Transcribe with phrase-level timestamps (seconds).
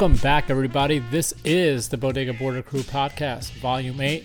[0.00, 0.98] Welcome back, everybody.
[0.98, 4.24] This is the Bodega Border Crew podcast, Volume 8.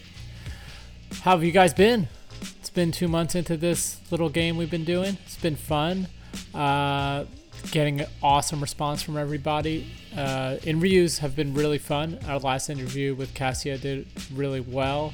[1.23, 2.07] How have you guys been?
[2.39, 5.17] It's been two months into this little game we've been doing.
[5.25, 6.07] It's been fun.
[6.53, 7.25] Uh,
[7.71, 9.91] getting an awesome response from everybody.
[10.15, 12.19] Uh, interviews have been really fun.
[12.25, 15.11] Our last interview with Cassia did really well.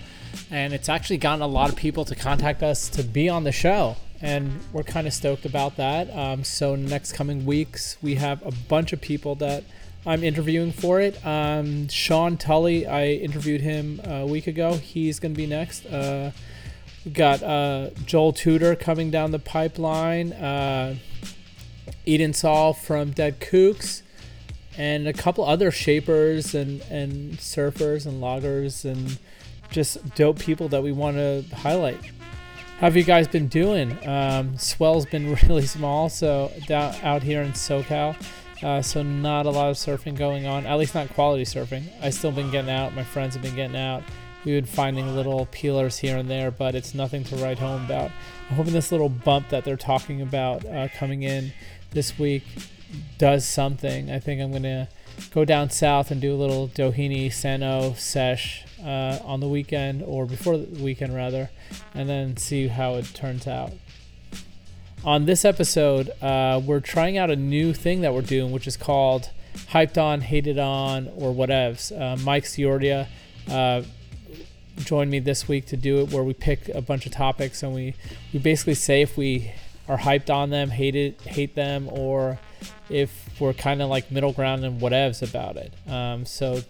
[0.52, 3.52] And it's actually gotten a lot of people to contact us to be on the
[3.52, 3.96] show.
[4.22, 6.16] And we're kind of stoked about that.
[6.16, 9.64] Um, so, next coming weeks, we have a bunch of people that
[10.06, 11.24] I'm interviewing for it.
[11.26, 14.74] Um, Sean Tully, I interviewed him a week ago.
[14.74, 15.86] He's going to be next.
[15.86, 16.32] Uh,
[17.14, 20.34] got uh, Joel Tudor coming down the pipeline.
[20.34, 20.96] Uh,
[22.06, 24.02] Eden Saul from Dead Kooks.
[24.78, 29.20] And a couple other shapers and, and surfers and loggers and
[29.70, 32.00] just dope people that we want to highlight.
[32.80, 33.96] How have you guys been doing?
[34.08, 38.16] Um, swell's been really small, so down, out here in SoCal.
[38.64, 41.84] Uh, so not a lot of surfing going on, at least not quality surfing.
[42.02, 42.94] I still been getting out.
[42.94, 44.04] My friends have been getting out.
[44.46, 48.12] We've been finding little peelers here and there, but it's nothing to write home about.
[48.50, 51.54] I'm hoping this little bump that they're talking about uh, coming in
[51.92, 52.44] this week
[53.18, 54.12] does something.
[54.12, 54.90] I think I'm gonna
[55.32, 60.26] go down south and do a little Doheny Sano sesh uh, on the weekend or
[60.26, 61.50] before the weekend rather,
[61.94, 63.72] and then see how it turns out
[65.04, 68.78] on this episode, uh, we're trying out a new thing that we're doing, which is
[68.78, 69.30] called
[69.72, 71.92] Hyped On, Hated On, or Whatevs.
[71.92, 73.08] Uh, Mike Ciordia
[73.50, 73.82] uh,
[74.78, 77.74] joined me this week to do it, where we pick a bunch of topics and
[77.74, 77.96] we,
[78.32, 79.52] we basically say if we
[79.88, 82.40] are hyped on them, hate it, hate them, or
[82.90, 85.74] if we're kind of like middle ground and whatevs about it.
[85.88, 86.62] Um, so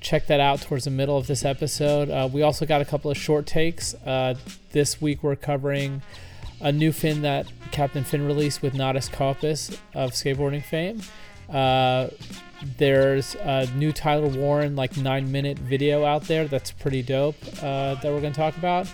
[0.00, 2.10] check that out towards the middle of this episode.
[2.10, 3.94] Uh, we also got a couple of short takes.
[3.94, 4.34] Uh,
[4.72, 6.02] this week we're covering
[6.62, 11.02] a new fin that Captain Fin released with Natas Kaupas of skateboarding fame.
[11.50, 12.08] Uh,
[12.78, 17.96] there's a new Tyler Warren like nine minute video out there that's pretty dope uh,
[17.96, 18.86] that we're gonna talk about.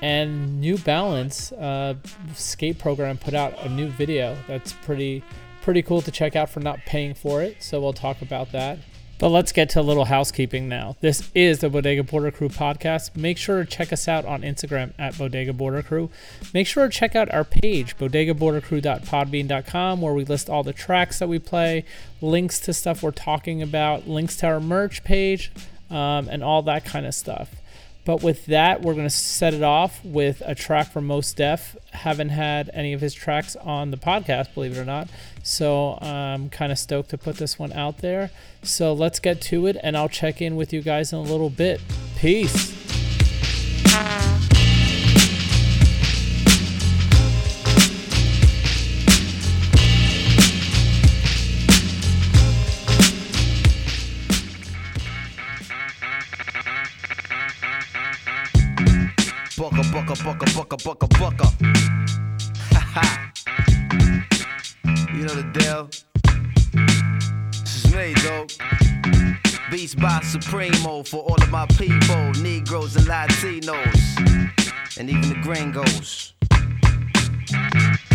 [0.00, 1.94] And New Balance uh,
[2.34, 5.22] skate program put out a new video that's pretty
[5.62, 7.62] pretty cool to check out for not paying for it.
[7.62, 8.78] So we'll talk about that.
[9.22, 10.96] But let's get to a little housekeeping now.
[11.00, 13.14] This is the Bodega Border Crew podcast.
[13.14, 16.10] Make sure to check us out on Instagram at Bodega Border Crew.
[16.52, 21.28] Make sure to check out our page, bodegabordercrew.podbean.com, where we list all the tracks that
[21.28, 21.84] we play,
[22.20, 25.52] links to stuff we're talking about, links to our merch page,
[25.88, 27.61] um, and all that kind of stuff.
[28.04, 31.76] But with that, we're going to set it off with a track from Mos Def.
[31.92, 35.08] Haven't had any of his tracks on the podcast, believe it or not.
[35.44, 38.30] So I'm kind of stoked to put this one out there.
[38.62, 41.50] So let's get to it, and I'll check in with you guys in a little
[41.50, 41.80] bit.
[42.16, 42.78] Peace.
[60.12, 61.46] Bucka, bucka, bucka, bucka, bucka, bucka.
[62.94, 63.32] Ha
[65.14, 65.88] You know the deal.
[67.62, 68.46] This is me, though.
[69.70, 76.34] Beats by Supremo for all of my people, Negroes and Latinos, and even the gringos.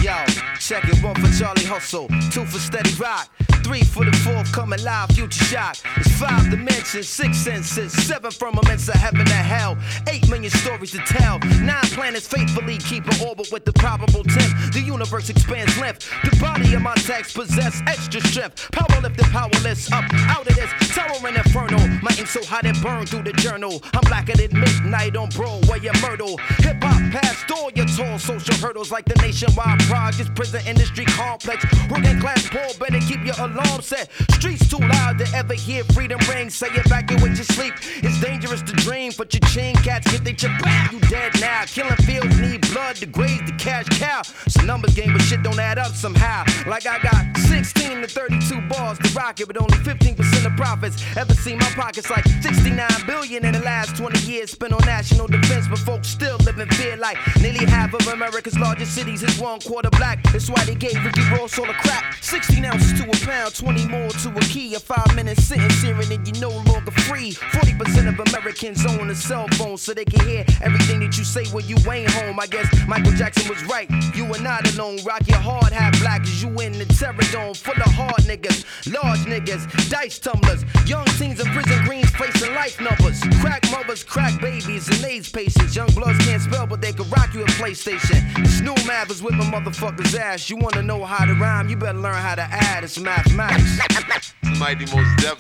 [0.04, 0.24] Yo,
[0.60, 3.28] check it, one for Charlie Hustle, two for Steady Rock.
[3.68, 5.76] Three for the fourth, coming live, future shock.
[5.98, 9.78] It's five dimensions, six senses, seven firmaments of heaven and hell.
[10.08, 11.40] Eight million stories to tell.
[11.40, 14.72] Nine planets faithfully keep an orbit with the probable tenth.
[14.72, 16.10] The universe expands length.
[16.24, 18.72] The body of my text possess extra strength.
[18.72, 21.78] Power lifted, powerless, up out of this towering inferno.
[22.02, 23.84] My ink so hot it burned through the journal.
[23.94, 26.38] I'm blacker than midnight on Broadway and Myrtle.
[26.60, 31.66] Hip hop past all your tall social hurdles like the nationwide projects, prison industry complex.
[31.92, 34.10] Working class poor, better keep your alarm set.
[34.32, 36.50] Streets too loud to ever hear freedom ring.
[36.50, 37.74] Say evacuate your sleep.
[38.04, 40.92] It's dangerous to dream, but your chain cats get they chip back.
[40.92, 41.64] You dead now.
[41.66, 44.22] Killing fields need blood to graze the cash cow.
[44.46, 46.44] It's a numbers game, but shit don't add up somehow.
[46.68, 51.04] Like I got 16 to 32 bars to rock it, but only 15% of profits.
[51.16, 55.28] Ever seen my pockets like 69 billion in the last 20 years spent on national
[55.28, 59.40] defense, but folks still live in fear like nearly half of America's largest cities is
[59.40, 60.22] one quarter black.
[60.32, 62.16] That's why they gave Ricky Ross all the crap.
[62.22, 64.76] 16 ounces to a pound, 20 more to a key.
[64.76, 67.32] A five minute sentence hearing and you no longer free.
[67.32, 71.46] 40% of Americans own a cell phone so they can hear everything that you say
[71.48, 72.40] when you ain't home.
[72.40, 73.90] I guess Michael Jackson was right.
[74.16, 75.00] You are not alone.
[75.04, 78.66] Rock your hard hat black as you in the terror dome full of hard niggas.
[78.92, 83.22] Large niggas, dice tumblers, young teens in prison greens facing life numbers.
[83.42, 85.76] Crack mothers, crack babies, and AIDS patients.
[85.76, 88.48] Young bloods can't spell, but they can rock you a PlayStation.
[88.48, 90.50] Snoop Math is whipping motherfuckers' ass.
[90.50, 92.84] You wanna know how to rhyme, you better learn how to add.
[92.84, 92.98] It's
[93.38, 94.34] mathematics.
[94.60, 95.38] Mighty Mos Def.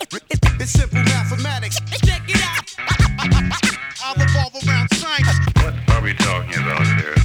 [0.62, 1.80] It's simple mathematics.
[2.06, 2.76] Check it out.
[3.20, 5.40] I revolve around science.
[5.64, 7.16] What are we talking about here?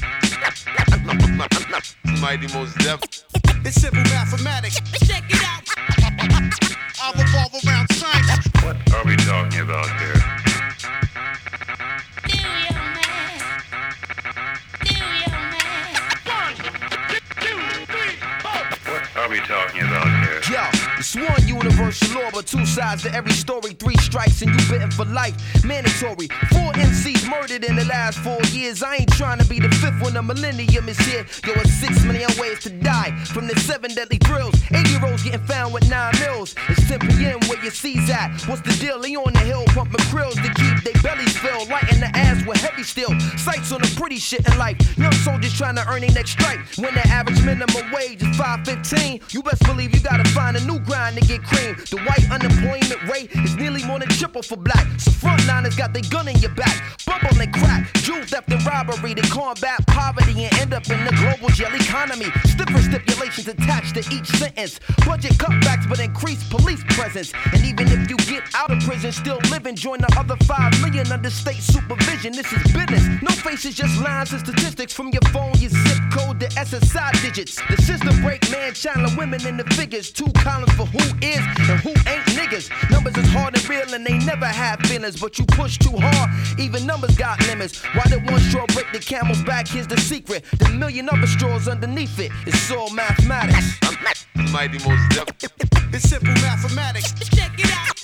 [2.21, 3.01] Mighty Mos Def.
[3.67, 4.81] It's simple mathematics.
[5.07, 5.69] Check it out.
[7.05, 8.49] I revolve around science.
[8.65, 10.21] What are we talking about here?
[12.29, 13.45] Do your math.
[14.85, 15.93] Do your math.
[18.89, 20.12] What are we talking about here?
[20.53, 23.73] Yo, it's one universal law, but two sides to every story.
[23.73, 25.35] Three strikes and you bitten for life.
[25.65, 26.29] Mandatory.
[26.55, 28.85] Four MCs murdered in the last four years.
[28.85, 31.27] I ain't trying to be the fifth when the millennium is here.
[31.45, 34.55] Yo, it's six million ways to die from the seven deadly thrills.
[34.71, 36.55] Eight year olds getting found with nine mils.
[36.69, 37.41] It's 10 p.m.
[37.49, 38.31] where your C's at.
[38.47, 39.01] What's the deal?
[39.01, 41.69] They on the hill pumping krills to keep their bellies filled.
[41.69, 43.11] Lighting the ass with heavy steel.
[43.37, 44.77] Sights on the pretty shit in life.
[44.97, 46.61] Young soldiers trying to earn their next strike.
[46.77, 50.79] When the average minimum wage is 515, you best believe you gotta find a new
[50.93, 51.75] grind to get cream.
[51.89, 54.87] The white unemployment rate is nearly more than triple for black.
[54.99, 56.77] So frontliners got their gun in your back.
[57.07, 61.13] Bubble and crack, jewel theft and robbery to combat poverty and end up in the
[61.17, 62.27] global jail economy.
[62.45, 64.81] Stiffer stipulations attached to each sentence.
[65.07, 67.33] Budget cutbacks but increased police presence.
[67.53, 71.11] And even if you get out of prison, still living, join the other 5 million
[71.11, 72.33] under state supervision.
[72.33, 73.05] This is business.
[73.23, 77.61] No faces, just lines and statistics from your phone, your zip code, the SSI digits.
[77.71, 80.11] The system break man, channeling women in the figures.
[80.11, 82.71] Two columns for who is and who ain't niggas.
[82.91, 85.21] Numbers is hard and real and they never have feelings.
[85.21, 87.83] But you push too hard, even numbers got limits.
[87.95, 89.69] Why did one straw break the camel's back?
[89.69, 90.45] Here's the secret.
[90.59, 92.31] The million other straws underneath it.
[92.47, 93.79] It's all mathematics.
[94.53, 95.29] Mighty Mos Def.
[95.93, 97.13] It's simple mathematics.
[97.31, 98.03] Check it out.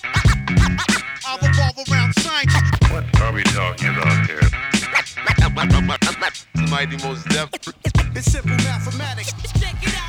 [1.27, 2.53] I revolve around science.
[2.91, 4.41] What are we talking about here?
[6.71, 7.51] Mighty Mos Def.
[8.15, 9.33] It's simple mathematics.
[9.61, 10.08] Check it out.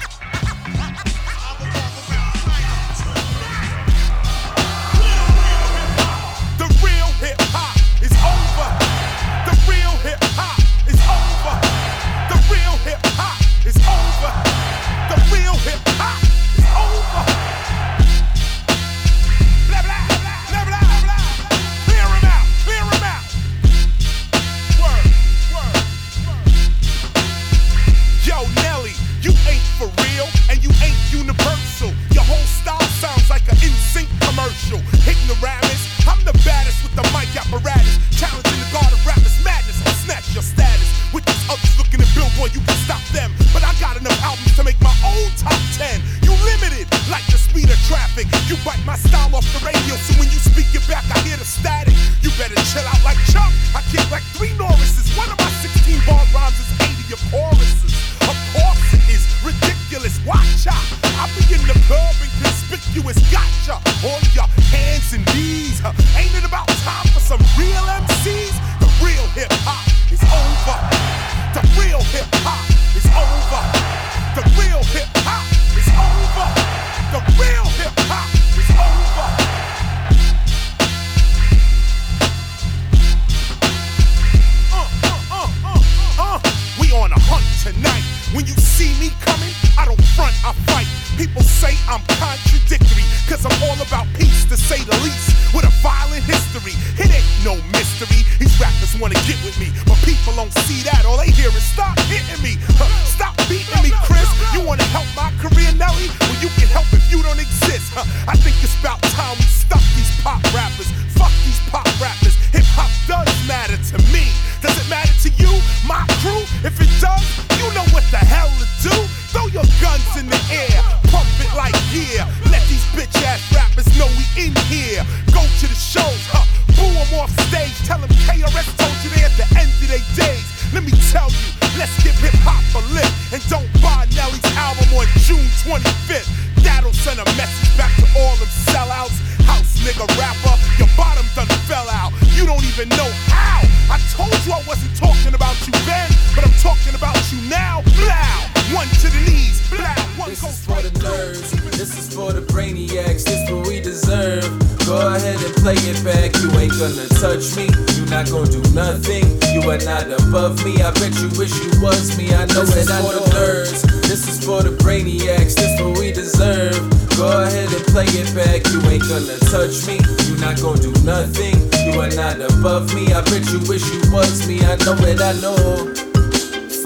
[142.79, 143.59] Even know how.
[143.91, 147.81] I told you I wasn't talking about you then, but I'm talking about you now.
[147.83, 148.75] Blow!
[148.75, 149.59] One to the knees.
[149.67, 149.83] Blow!
[150.15, 151.09] One This is for the through.
[151.12, 151.75] nerds.
[151.75, 153.25] This is for the brainiacs.
[153.25, 154.48] This what we deserve.
[154.86, 156.31] Go ahead and play it back.
[156.39, 157.67] You ain't gonna touch me.
[158.00, 159.27] You not gonna do nothing.
[159.51, 160.79] You are not above me.
[160.79, 162.31] I bet you wish you was me.
[162.31, 163.83] I know that I know nerds.
[164.07, 165.55] This is for the brainiacs.
[165.55, 166.79] This what we deserve.
[167.17, 168.63] Go ahead and play it back.
[168.71, 170.00] You ain't gonna touch me.
[170.31, 171.68] You not gonna do nothing.
[171.91, 173.12] You are not above me.
[173.13, 174.60] I bet you wish you was me.
[174.62, 175.99] I know it, I know.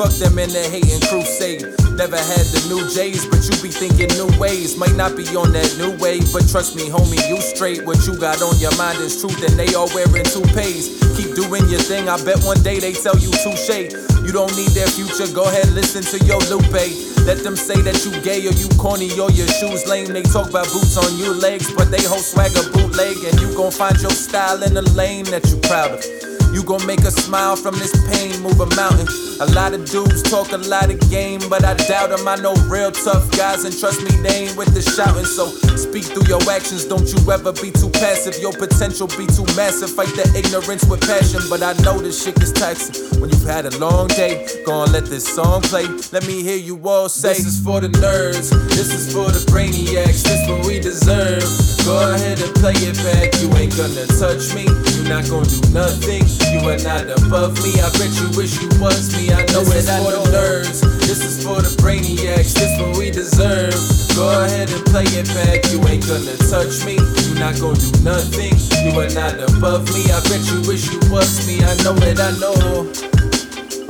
[0.04, 1.64] Fuck them in the hating crusade.
[1.96, 4.76] Never had the new J's, but you be thinking new ways.
[4.76, 7.88] Might not be on that new wave, but trust me, homie, you straight.
[7.88, 11.00] What you got on your mind is truth, and they all wearing toupees.
[11.16, 13.96] Keep doing your thing, I bet one day they tell you touche.
[14.28, 16.84] You don't need their future, go ahead, listen to your Lupe.
[17.24, 20.12] Let them say that you gay or you corny or your shoes lame.
[20.12, 23.72] They talk about boots on your legs, but they whole swagger bootleg, and you gon'
[23.72, 26.33] find your style in the lane that you proud of.
[26.54, 29.08] You gon' make a smile from this pain, move a mountain.
[29.42, 32.28] A lot of dudes talk a lot of game, but I doubt them.
[32.28, 35.26] I know real tough guys, and trust me, they ain't with the shouting.
[35.26, 38.38] So speak through your actions, don't you ever be too passive.
[38.40, 39.90] Your potential be too massive.
[39.90, 43.20] Fight the ignorance with passion, but I know this shit is taxing.
[43.20, 45.88] When you've had a long day, go on, let this song play.
[46.12, 49.42] Let me hear you all say, This is for the nerds, this is for the
[49.50, 51.44] brainiacs, this what we deserve.
[51.84, 53.34] Go ahead and play it back.
[53.42, 56.24] You ain't gonna touch me, you're not gonna do nothing.
[56.54, 57.82] You are not above me.
[57.82, 59.34] I bet you wish you was me.
[59.34, 60.86] I know it, I know nerds.
[61.02, 63.74] This is for the brainiacs, this what we deserve.
[64.16, 65.66] Go ahead and play it back.
[65.74, 66.94] You ain't gonna touch me.
[66.94, 68.54] You not gonna do nothing.
[68.86, 70.06] You are not above me.
[70.14, 71.58] I bet you wish you was me.
[71.66, 73.13] I know it, I know.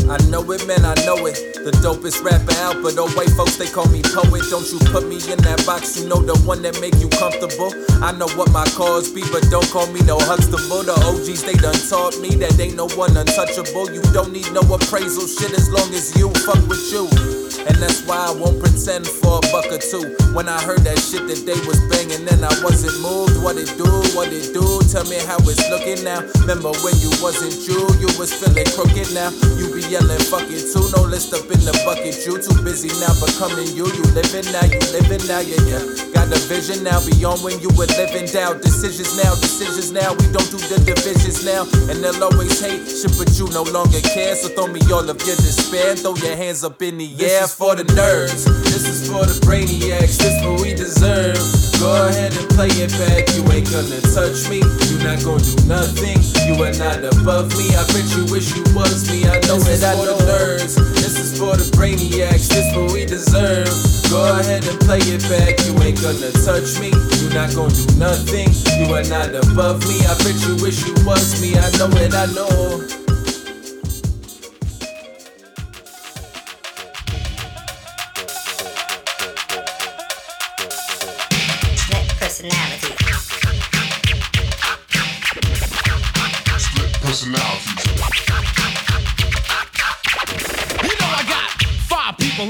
[0.10, 1.36] I know it, man, I know it.
[1.64, 4.44] The dopest rapper out, but oh white folks, they call me poet.
[4.50, 7.72] Don't you put me in that box, you know the one that make you comfortable.
[8.04, 10.84] I know what my cause be, but don't call me no Huxtable.
[10.84, 13.92] The OGs, they done taught me that ain't no one untouchable.
[13.92, 17.43] You don't need no appraisal shit as long as you fuck with you.
[17.68, 20.16] And that's why I won't pretend for a buck or two.
[20.34, 23.38] When I heard that shit that they was banging, then I wasn't moved.
[23.46, 24.66] What it do, what it do?
[24.90, 26.26] Tell me how it's looking now.
[26.42, 29.30] Remember when you wasn't you, you was feeling crooked now.
[29.56, 30.84] You be yelling, fuck it too.
[30.98, 32.18] No list up in the bucket.
[32.26, 33.86] You too busy now becoming you.
[33.86, 35.84] You living now, you living now, yeah, yeah.
[36.12, 38.60] Got a vision now beyond when you were living down.
[38.60, 40.12] Decisions now, decisions now.
[40.18, 41.70] We don't do the divisions now.
[41.90, 44.36] And they'll always hate shit, but you no longer care.
[44.36, 45.96] So throw me all of your despair.
[45.96, 48.46] Throw your hands up in the air for the nerds.
[48.64, 50.16] This is for the brainiacs.
[50.16, 51.36] This what we deserve.
[51.82, 53.28] Go ahead and play it back.
[53.36, 54.64] You ain't gonna touch me.
[54.64, 56.24] You not gonna do nothing.
[56.48, 57.68] You are not above me.
[57.76, 59.28] I bet you wish you was me.
[59.28, 59.84] I know it.
[59.84, 60.80] I know the nerds.
[60.96, 62.48] This is for the brainiacs.
[62.48, 63.68] This what we deserve.
[64.08, 65.60] Go ahead and play it back.
[65.68, 66.96] You ain't gonna touch me.
[67.20, 68.56] You not gonna do nothing.
[68.80, 70.00] You are not above me.
[70.08, 71.60] I bet you wish you was me.
[71.60, 72.16] I know it.
[72.16, 73.03] I know.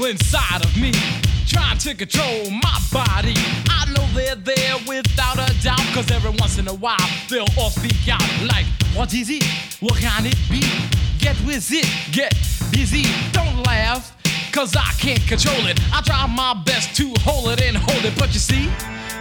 [0.06, 0.92] Inside of me
[1.46, 3.34] trying to control my body.
[3.68, 7.70] I know they're there without a doubt, cause every once in a while they'll all
[7.70, 9.44] speak out like, What is it?
[9.80, 10.62] What can it be?
[11.18, 12.34] Get with it, get
[12.70, 14.16] busy, don't laugh.
[14.52, 15.80] Cause I can't control it.
[15.92, 18.70] I try my best to hold it and hold it, but you see,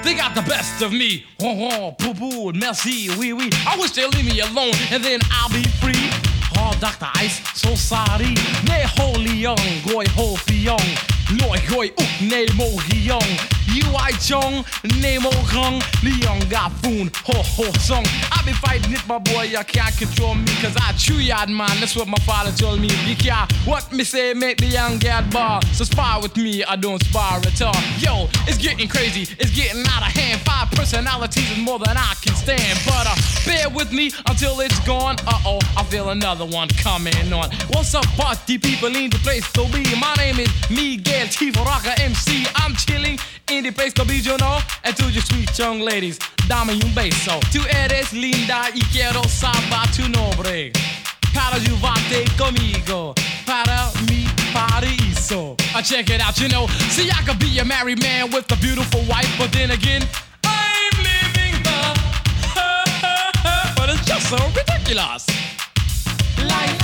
[0.03, 1.25] they got the best of me.
[1.41, 3.49] Oh, oh, poo poo, merci, oui, oui.
[3.67, 6.32] I wish they'd leave me alone and then I'll be free.
[6.57, 7.09] Oh, Dr.
[7.15, 8.33] Ice, so sorry.
[8.67, 10.37] Nee, holy young, gooi ho
[11.29, 13.39] Loi gooi ook nee mo young.
[13.73, 14.65] You I chong,
[15.01, 15.81] nee mo gang.
[16.03, 18.05] Leon got foon, ho ho song.
[18.31, 20.51] I be fighting it, my boy, you can't control me.
[20.61, 22.89] Cause I chew yard man, that's what my father told me.
[23.05, 25.61] You can't, what me say, make the young get bar.
[25.71, 27.81] So spar with me, I don't spar at all.
[27.97, 30.41] Yo, it's getting crazy, it's getting out of hand.
[30.41, 32.79] Five personalities is more than I can stand.
[32.85, 33.15] But uh,
[33.45, 35.15] bear with me until it's gone.
[35.25, 37.49] Uh oh, I feel another one coming on.
[37.69, 39.83] What's up, party people in the place to be?
[39.95, 42.45] My name is Miguel Chivo Rocker MC.
[42.55, 43.93] I'm chilling in the place
[44.25, 44.59] you know.
[44.83, 46.17] And to you sweet young ladies,
[46.47, 47.39] dame un beso.
[47.51, 50.71] Tú eres linda y quiero saber tu nombre.
[51.33, 53.13] Para ayudarte conmigo,
[53.45, 55.55] para mi paraíso.
[55.73, 56.67] I uh, check it out, you know.
[56.89, 60.03] See, I could be a married man with a beautiful wife, but then again,
[60.43, 61.99] I'm living the.
[63.75, 65.27] but it's just so ridiculous.
[66.37, 66.82] Life.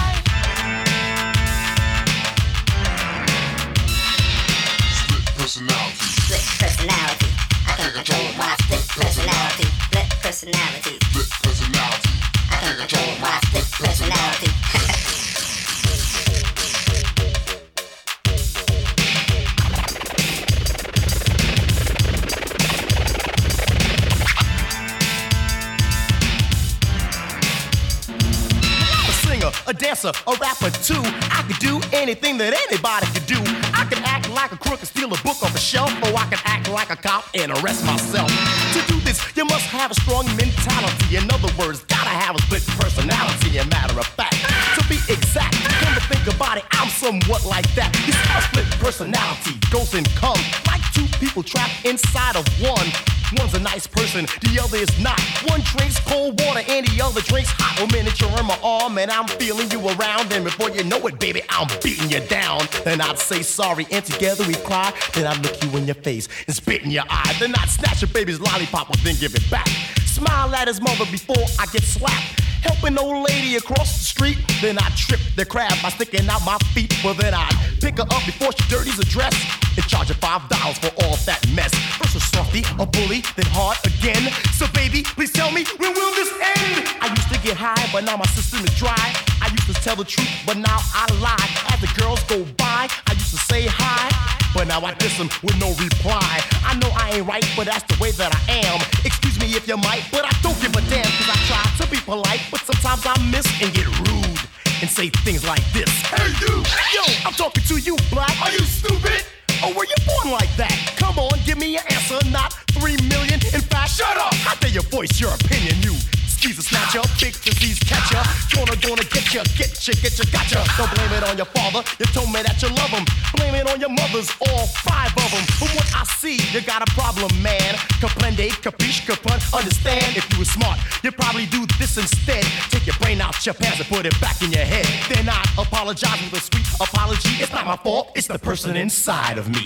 [32.10, 33.38] Anything that anybody could do.
[33.78, 36.26] I can act like a crook and steal a book off a shelf, or I
[36.26, 38.34] can act like a cop and arrest myself.
[38.74, 41.18] To do this, you must have a strong mentality.
[41.22, 43.62] In other words, gotta have a split personality.
[43.62, 44.42] A matter of fact,
[44.74, 47.94] to be exact, come to think about it, I'm somewhat like that.
[48.02, 52.90] See, a split personality goes and comes like two people trapped inside of one.
[53.38, 55.20] One's a nice person, the other is not.
[55.50, 57.78] One drinks cold water and the other drinks hot.
[57.80, 60.32] A miniature in my arm and I'm feeling you around.
[60.34, 62.62] And before you know it, baby, I'm beating you down.
[62.84, 64.92] Then I'd say sorry and together we cry.
[65.14, 67.36] Then I'd look you in your face and spit in your eye.
[67.40, 69.68] Then I'd snatch your baby's lollipop and then give it back.
[70.06, 72.42] Smile at his mother before I get slapped.
[72.64, 74.38] Help an old lady across the street.
[74.60, 76.94] Then I trip the crab by sticking out my feet.
[77.04, 77.48] Well, then I
[77.80, 81.74] pick her up before she dirties her dress her five dollars for all that mess.
[81.98, 84.32] First a softy, a bully, then hard again.
[84.54, 86.86] So, baby, please tell me when will this end?
[87.02, 89.14] I used to get high, but now my system is dry.
[89.42, 91.50] I used to tell the truth, but now I lie.
[91.74, 94.10] As the girls go by, I used to say hi.
[94.54, 96.42] But now I diss them with no reply.
[96.66, 98.82] I know I ain't right, but that's the way that I am.
[99.06, 101.92] Excuse me if you might, but I don't give a damn, cause I try to
[101.92, 104.40] be polite, but sometimes I miss and get rude.
[104.82, 105.90] And say things like this.
[106.08, 106.64] Hey you!
[106.96, 108.32] Yo, I'm talking to you, black.
[108.42, 109.26] Are you stupid?
[109.64, 110.94] Or were you born like that?
[110.96, 113.40] Come on, give me an answer, not three million.
[113.54, 114.34] In fact, shut up!
[114.36, 115.96] How dare you voice your opinion, you
[116.40, 118.24] skeezer snatcher, big disease catcher.
[118.56, 120.64] Gonna, gonna get ya, get ya, get you, gotcha.
[120.78, 123.04] Don't blame it on your father, you told me that you love him.
[123.36, 125.44] Blame it on your mothers, all five of them.
[125.60, 127.76] From what I see, you got a problem, man.
[128.00, 130.16] Comprende, capiche, capun, understand.
[130.16, 132.44] If you were smart, you'd probably do this instead.
[132.72, 134.88] Take your brain out your pants and put it back in your head.
[135.12, 137.36] Then I apologize with a sweet apology.
[137.44, 139.66] It's not my fault, it's the person inside of me.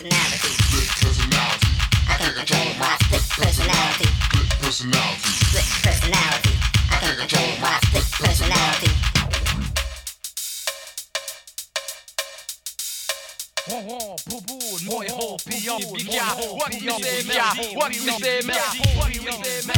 [0.00, 1.68] Split personality.
[2.08, 4.08] I can control my split personality.
[4.72, 6.54] Split personality.
[6.88, 8.88] I can control my split personality.
[14.88, 17.44] What do you say, man?
[17.76, 18.56] What do you say, man?
[18.96, 19.76] What do you say, man?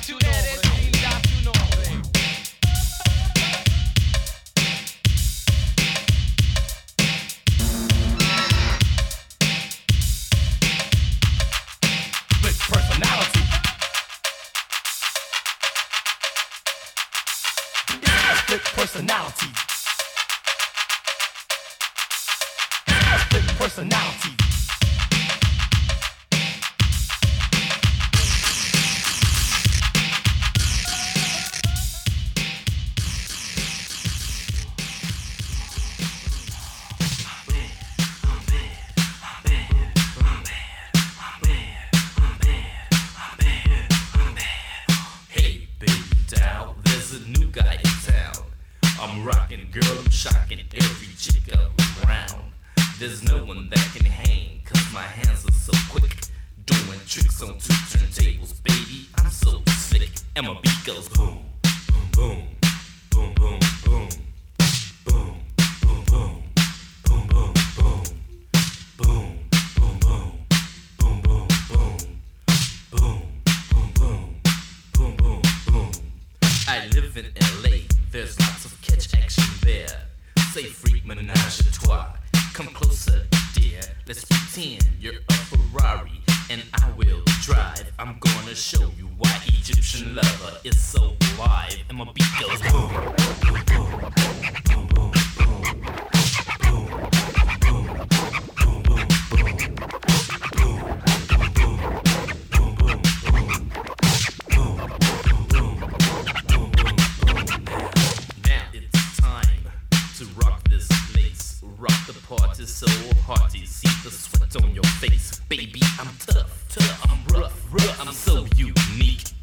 [0.00, 0.43] Split
[23.74, 24.33] personality.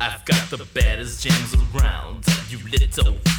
[0.02, 2.26] I've got the baddest jams around.
[2.50, 3.31] You little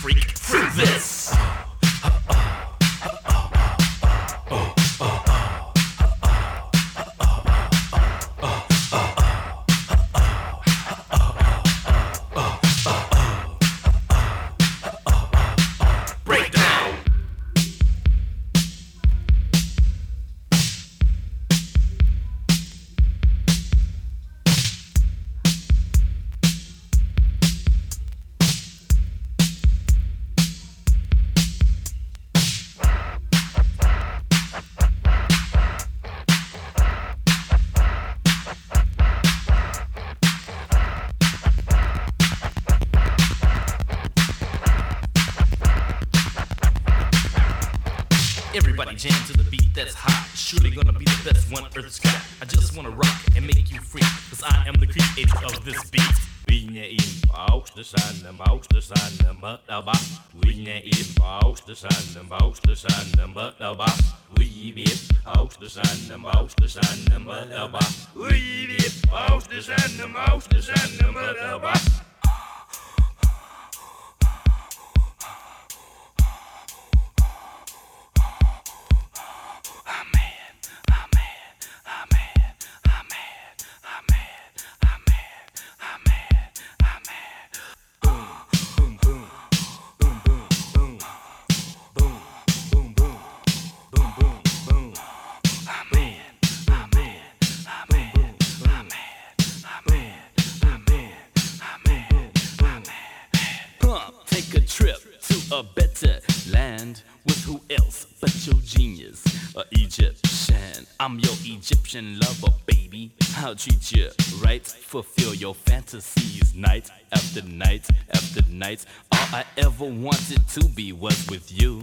[111.94, 113.12] Egyptian lover, baby.
[113.36, 114.08] I'll treat you
[114.42, 118.86] right, fulfill your fantasies night after night after night.
[119.10, 121.82] All I ever wanted to be was with you.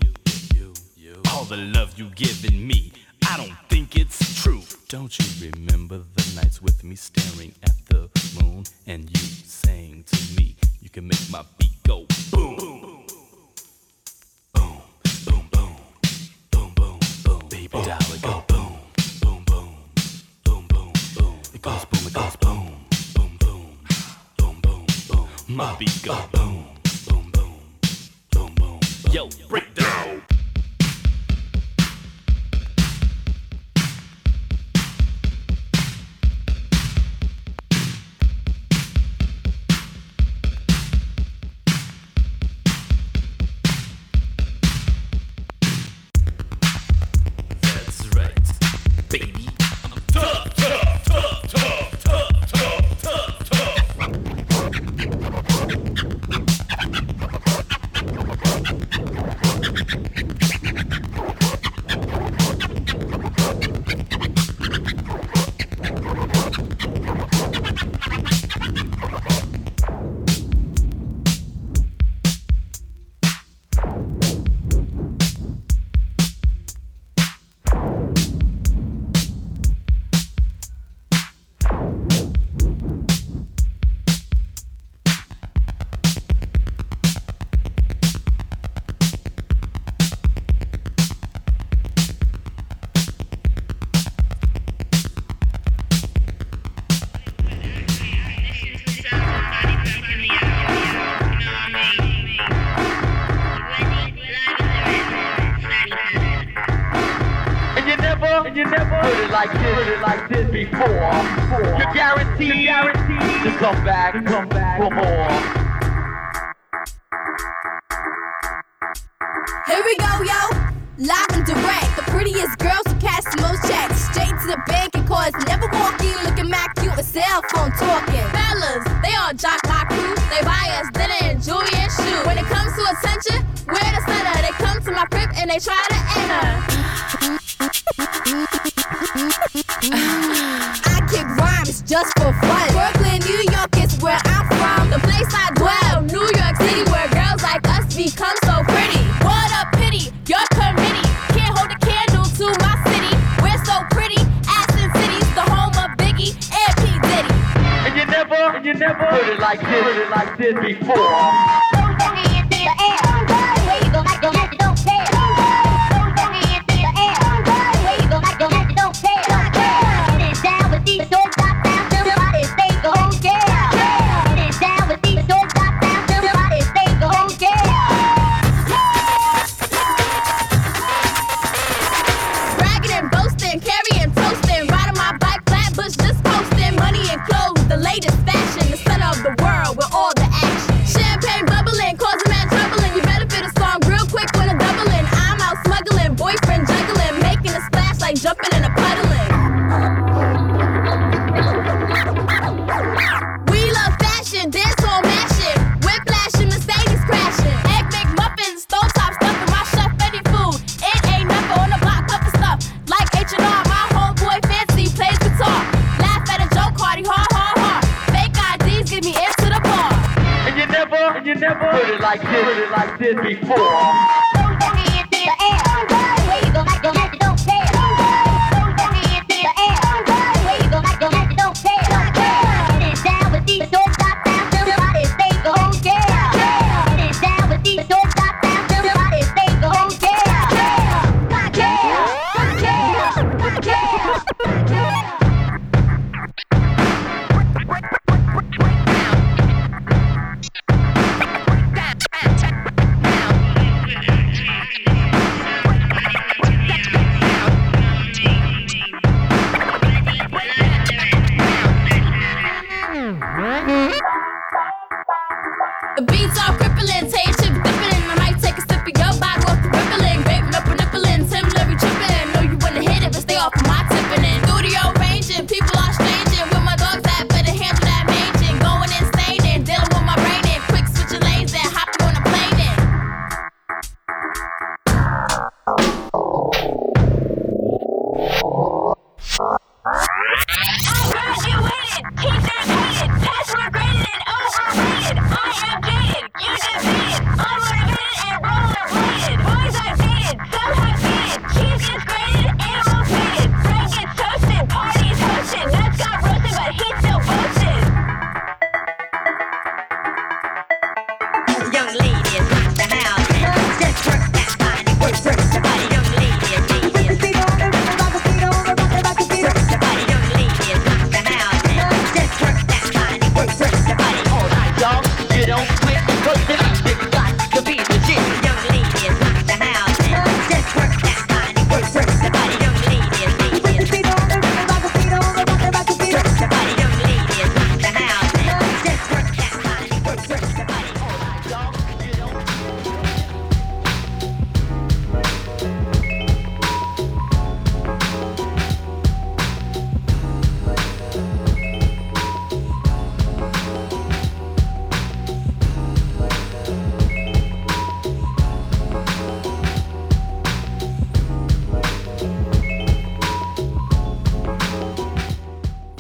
[1.32, 2.92] All the love you've given me,
[3.30, 4.64] I don't think it's true.
[4.88, 8.10] Don't you remember the nights with me staring at the
[8.42, 12.56] moon and you saying to me, you can make my beat go boom.
[12.58, 13.06] boom.
[14.56, 14.82] Boom,
[15.26, 15.50] boom,
[16.52, 18.49] boom, boom, boom, baby, dollar go.
[25.50, 26.64] my beat go boom,
[27.08, 27.54] boom, boom,
[28.32, 28.80] boom, boom.
[29.12, 29.69] Yo, break.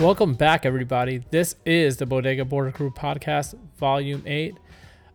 [0.09, 1.23] Welcome back, everybody.
[1.29, 4.57] This is the Bodega Border Crew Podcast, Volume 8.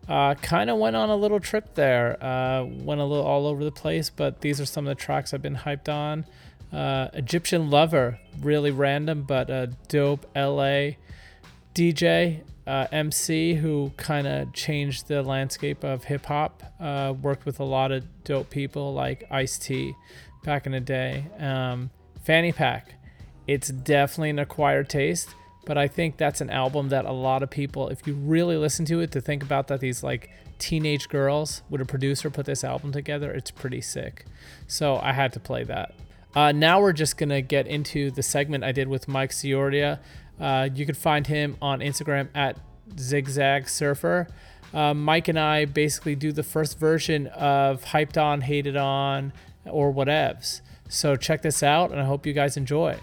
[0.07, 2.15] Uh, kind of went on a little trip there.
[2.23, 5.33] Uh, went a little all over the place, but these are some of the tracks
[5.33, 6.25] I've been hyped on.
[6.71, 10.91] Uh, Egyptian Lover, really random, but a dope LA
[11.73, 16.63] DJ, uh, MC, who kind of changed the landscape of hip hop.
[16.79, 19.93] Uh, worked with a lot of dope people like Ice T
[20.45, 21.25] back in the day.
[21.37, 21.89] Um,
[22.23, 22.93] Fanny Pack
[23.47, 27.49] it's definitely an acquired taste but i think that's an album that a lot of
[27.49, 30.29] people if you really listen to it to think about that these like
[30.59, 34.25] teenage girls would a producer put this album together it's pretty sick.
[34.67, 35.93] So i had to play that.
[36.33, 39.99] Uh, now we're just gonna get into the segment i did with mike Ciordia.
[40.39, 42.57] Uh, you can find him on instagram at
[42.99, 44.27] zigzag surfer.
[44.73, 49.33] Uh, mike and i basically do the first version of hyped on hated on
[49.65, 50.61] or whatevs.
[50.87, 52.97] So check this out and i hope you guys enjoy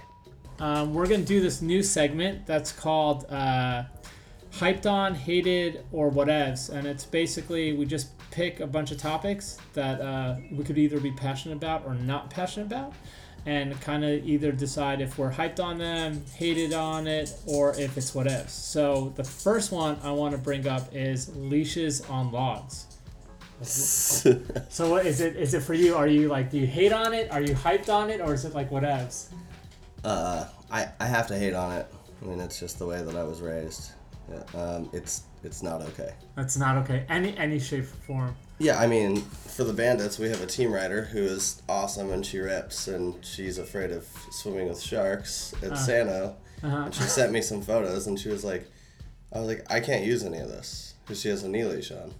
[0.62, 3.82] um, we're gonna do this new segment that's called uh,
[4.52, 9.58] "Hyped On, Hated, or Whatevs," and it's basically we just pick a bunch of topics
[9.74, 12.92] that uh, we could either be passionate about or not passionate about,
[13.44, 17.98] and kind of either decide if we're hyped on them, hated on it, or if
[17.98, 18.50] it's whatevs.
[18.50, 22.86] So the first one I want to bring up is leashes on logs.
[23.62, 25.34] so what is it?
[25.34, 25.96] Is it for you?
[25.96, 27.32] Are you like do you hate on it?
[27.32, 29.26] Are you hyped on it, or is it like whatevs?
[30.04, 31.86] Uh, I, I have to hate on it.
[32.20, 33.92] I mean, it's just the way that I was raised.
[34.30, 36.14] Yeah, um, it's it's not okay.
[36.36, 37.04] That's not okay.
[37.08, 38.36] Any any shape or form.
[38.58, 42.24] Yeah, I mean, for the bandits, we have a team rider who is awesome and
[42.24, 46.36] she rips and she's afraid of swimming with sharks at Uh, Sano.
[46.62, 46.76] uh-huh.
[46.84, 48.70] And she sent me some photos and she was like,
[49.32, 51.90] I was like, I can't use any of this because she has a knee leash
[51.90, 52.14] on.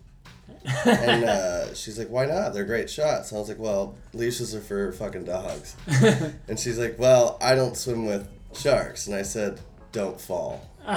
[0.64, 2.55] And uh, she's like, why not?
[2.55, 3.33] They're great shots.
[3.33, 5.77] I was like, well, leashes are for fucking dogs.
[6.48, 9.07] and she's like, well, I don't swim with sharks.
[9.07, 9.61] And I said,
[9.92, 10.68] don't fall.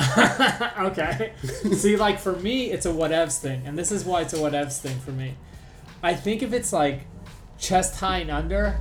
[0.80, 1.34] okay.
[1.76, 4.80] See, like for me, it's a whatevs thing, and this is why it's a whatevs
[4.80, 5.36] thing for me.
[6.02, 7.02] I think if it's like
[7.60, 8.80] chest high and under,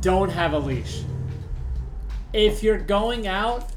[0.00, 1.02] don't have a leash.
[2.32, 3.70] If you're going out,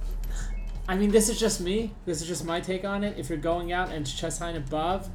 [0.88, 1.93] I mean, this is just me.
[2.06, 3.17] This is just my take on it.
[3.17, 5.10] If you're going out and it's chest high and above,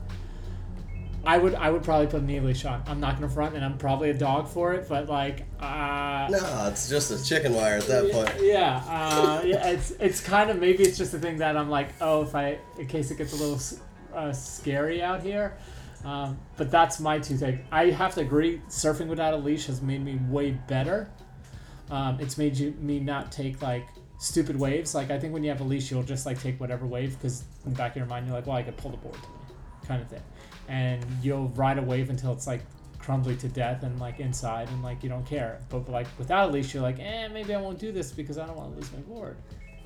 [1.24, 2.82] I would I would probably put a knee leash on.
[2.87, 6.68] I'm not gonna front, and I'm probably a dog for it, but like, uh, No,
[6.68, 8.30] it's just a chicken wire at that point.
[8.40, 11.90] yeah, uh, yeah, it's it's kind of maybe it's just a thing that I'm like,
[12.00, 13.61] oh, if I in case it gets a little
[14.14, 15.56] uh, scary out here.
[16.04, 17.61] Um, but that's my two take.
[17.70, 21.08] I have to agree, surfing without a leash has made me way better.
[21.90, 23.87] Um, it's made you me not take like
[24.18, 24.94] stupid waves.
[24.96, 27.44] Like I think when you have a leash, you'll just like take whatever wave because
[27.64, 29.16] in the back of your mind you're like, well, I could pull the board
[29.87, 30.22] kind of thing,
[30.68, 32.62] and you'll ride a wave until it's like
[32.98, 35.61] crumbly to death and like inside and like you don't care.
[35.68, 38.46] But like without a leash, you're like, eh, maybe I won't do this because I
[38.46, 39.37] don't want to lose my board.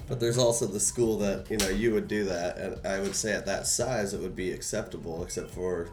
[0.09, 3.17] But there's also the school that you know you would do that, and I would
[3.17, 5.89] say at that size it would be acceptable, except for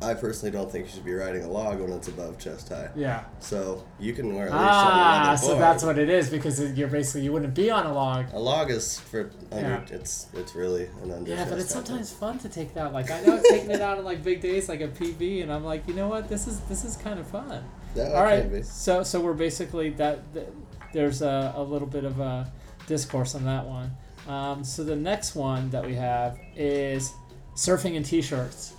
[0.00, 2.88] I personally don't think you should be riding a log when it's above chest high.
[2.94, 3.24] Yeah.
[3.40, 5.60] So you can wear a leash Ah, on so board.
[5.60, 8.26] that's what it is because you're basically you wouldn't be on a log.
[8.32, 9.68] A log is for under.
[9.68, 9.80] Yeah.
[9.96, 11.30] It's it's really an under.
[11.30, 11.86] Yeah, but it's high thing.
[11.86, 12.92] sometimes fun to take that.
[12.92, 15.64] Like I know taking it out on like big days, like a PB, and I'm
[15.64, 17.64] like, you know what, this is this is kind of fun.
[17.96, 18.62] Yeah, All right, be.
[18.62, 20.32] so so we're basically that.
[20.32, 20.46] th-
[20.94, 22.50] there's a, a little bit of a
[22.86, 23.90] discourse on that one.
[24.26, 27.12] Um, so the next one that we have is
[27.54, 28.72] surfing in t-shirts.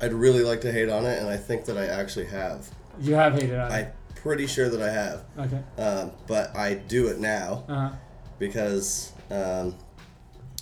[0.00, 2.68] I'd really like to hate on it, and I think that I actually have.
[3.00, 3.74] You have hated on it.
[3.74, 5.24] I'm pretty sure that I have.
[5.38, 5.60] Okay.
[5.82, 7.90] Um, but I do it now Uh-huh.
[8.38, 9.74] because, um,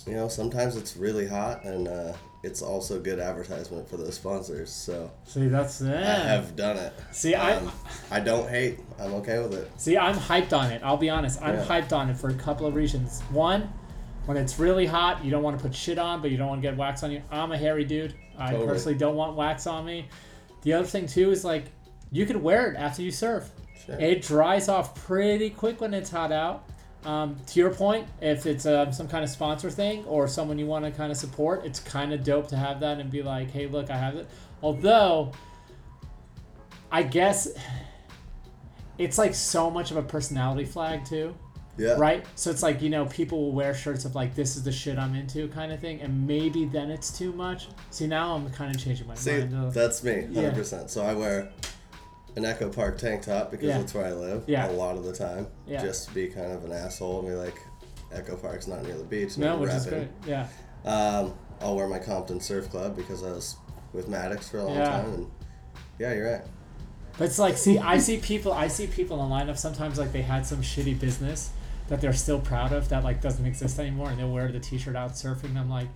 [0.05, 4.71] you know, sometimes it's really hot, and uh, it's also good advertisement for those sponsors.
[4.71, 6.93] So See, that's I have done it.
[7.11, 7.71] See, I- Um,
[8.09, 8.79] I don't hate.
[8.99, 9.69] I'm okay with it.
[9.77, 10.81] See, I'm hyped on it.
[10.83, 11.41] I'll be honest.
[11.41, 11.65] I'm Yeah.
[11.65, 13.21] hyped on it for a couple of reasons.
[13.31, 13.69] One,
[14.25, 16.61] when it's really hot, you don't want to put shit on, but you don't want
[16.61, 17.21] to get wax on you.
[17.31, 18.13] I'm a hairy dude.
[18.37, 18.67] I Totally.
[18.67, 20.07] personally don't want wax on me.
[20.61, 21.65] The other thing too is like,
[22.11, 23.49] you can wear it after you surf.
[23.85, 23.99] Sure.
[23.99, 26.65] It dries off pretty quick when it's hot out.
[27.05, 30.65] Um, to your point, if it's um, some kind of sponsor thing or someone you
[30.65, 33.51] want to kind of support, it's kind of dope to have that and be like,
[33.51, 34.27] hey, look, I have it.
[34.61, 35.31] Although,
[36.91, 37.47] I guess
[38.97, 41.35] it's like so much of a personality flag too.
[41.77, 41.93] Yeah.
[41.97, 42.25] Right?
[42.35, 44.97] So it's like, you know, people will wear shirts of like, this is the shit
[44.97, 46.01] I'm into kind of thing.
[46.01, 47.67] And maybe then it's too much.
[47.91, 49.53] See, now I'm kind of changing my See, mind.
[49.53, 50.89] a- that's me, hundred percent.
[50.89, 51.49] So I wear
[52.35, 53.77] an Echo Park tank top because Yeah.
[53.79, 54.69] that's where I live Yeah.
[54.69, 55.47] a lot of the time.
[55.67, 55.81] Yeah.
[55.83, 57.59] Just to be kind of an asshole and be like,
[58.11, 59.37] Echo Park's not near the beach.
[59.37, 59.89] No, which is repping.
[59.89, 60.07] great.
[60.27, 60.47] Yeah.
[60.85, 63.57] Um, I'll wear my Compton Surf Club because I was
[63.93, 64.89] with Maddox for a long Yeah.
[64.89, 65.13] time.
[65.13, 65.27] And
[65.99, 66.41] yeah, you're right.
[67.17, 70.21] But it's like, see, I see people, I see people in lineup sometimes like they
[70.21, 71.49] had some shitty business
[71.87, 74.95] that they're still proud of that like doesn't exist anymore, and they'll wear the T-shirt
[74.95, 75.57] out surfing.
[75.57, 75.87] I'm like,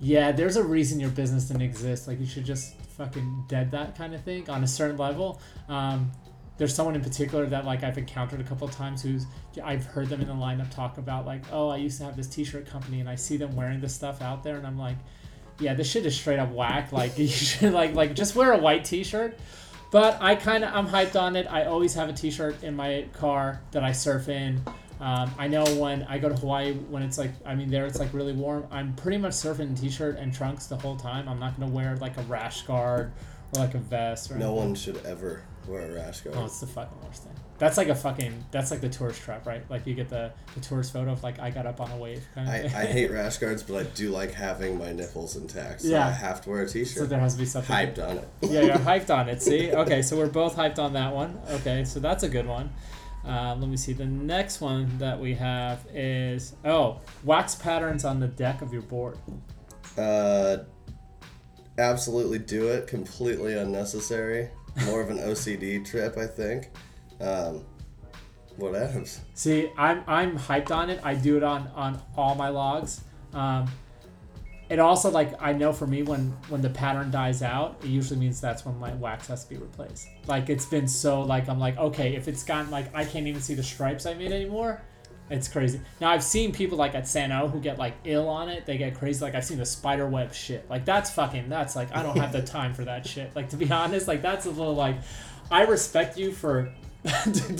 [0.00, 2.08] yeah, there's a reason your business didn't exist.
[2.08, 5.40] Like you should just fucking dead that kind of thing on a certain level.
[5.68, 6.10] Um,
[6.58, 9.26] there's someone in particular that like I've encountered a couple times who's
[9.62, 12.28] I've heard them in the lineup talk about like, oh, I used to have this
[12.28, 14.96] T-shirt company, and I see them wearing this stuff out there, and I'm like,
[15.58, 16.92] yeah, this shit is straight up whack.
[16.92, 19.38] Like you should like like just wear a white T-shirt.
[19.90, 21.46] But I kind of I'm hyped on it.
[21.50, 24.62] I always have a T-shirt in my car that I surf in.
[25.02, 27.98] Um, I know when I go to Hawaii, when it's like I mean there it's
[27.98, 28.66] like really warm.
[28.70, 31.28] I'm pretty much surfing in T-shirt and trunks the whole time.
[31.28, 33.12] I'm not gonna wear like a rash guard
[33.54, 34.56] or like a vest or No anything.
[34.68, 36.36] one should ever wear a rash guard.
[36.38, 37.32] Oh, it's the fucking worst thing.
[37.58, 38.44] That's like a fucking.
[38.50, 39.62] That's like the tourist trap, right?
[39.70, 42.24] Like you get the, the tourist photo of like I got up on a wave.
[42.34, 42.82] Kind of I.
[42.82, 45.82] I hate rash guards, but I do like having my nipples intact.
[45.82, 46.06] So Yeah.
[46.06, 46.96] I have to wear a t-shirt.
[46.98, 48.28] So there has to be something hyped on it.
[48.42, 49.42] yeah, you're hyped on it.
[49.42, 51.38] See, okay, so we're both hyped on that one.
[51.50, 52.70] Okay, so that's a good one.
[53.24, 53.92] Um, let me see.
[53.92, 58.82] The next one that we have is oh, wax patterns on the deck of your
[58.82, 59.18] board.
[59.96, 60.58] Uh,
[61.78, 62.86] absolutely do it.
[62.86, 64.50] Completely unnecessary.
[64.86, 66.70] More of an OCD trip, I think.
[67.20, 67.64] Um,
[68.56, 69.20] what else?
[69.34, 71.00] See, I'm I'm hyped on it.
[71.04, 73.02] I do it on on all my logs.
[73.32, 73.70] Um,
[74.72, 78.18] it also like I know for me when when the pattern dies out, it usually
[78.18, 80.08] means that's when my wax has to be replaced.
[80.26, 83.42] Like it's been so like I'm like okay, if it's gotten like I can't even
[83.42, 84.80] see the stripes I made anymore.
[85.30, 85.80] It's crazy.
[86.00, 88.66] Now I've seen people like at Sano who get like ill on it.
[88.66, 89.24] They get crazy.
[89.24, 90.68] Like I've seen the spider web shit.
[90.68, 91.48] Like that's fucking.
[91.48, 93.34] That's like I don't have the time for that shit.
[93.36, 94.96] Like to be honest, like that's a little like.
[95.50, 96.72] I respect you for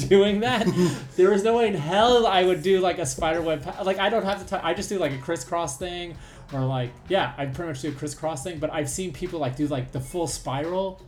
[0.08, 0.66] doing that.
[1.16, 3.62] there is no way in hell I would do like a spider web.
[3.62, 4.60] pa- Like I don't have the time.
[4.64, 6.16] I just do like a crisscross thing,
[6.52, 8.58] or like yeah, I pretty much do a crisscross thing.
[8.58, 11.00] But I've seen people like do like the full spiral.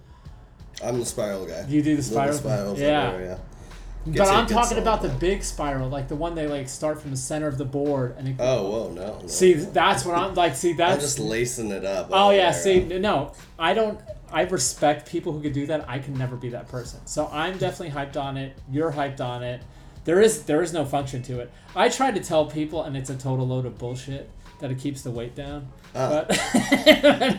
[0.82, 1.64] I'm the spiral guy.
[1.68, 2.34] You do the spiral?
[2.34, 3.18] spirals Yeah.
[3.18, 3.38] yeah.
[4.06, 6.68] But Gets you a I'm talking about the big spiral, like the one they like
[6.68, 9.18] start from the center of the board and it, Oh, whoa, no.
[9.20, 9.26] no.
[9.26, 10.56] See, that's what I'm like.
[10.56, 12.08] See, that's I'm just lacing it up.
[12.12, 13.00] Oh yeah, see, around.
[13.00, 13.98] no, I don't.
[14.30, 15.88] I respect people who could do that.
[15.88, 17.00] I can never be that person.
[17.06, 18.58] So I'm definitely hyped on it.
[18.70, 19.62] You're hyped on it.
[20.04, 21.50] There is there is no function to it.
[21.74, 24.28] I try to tell people, and it's a total load of bullshit
[24.60, 25.68] that it keeps the weight down.
[25.94, 26.08] Ah.
[26.08, 26.26] But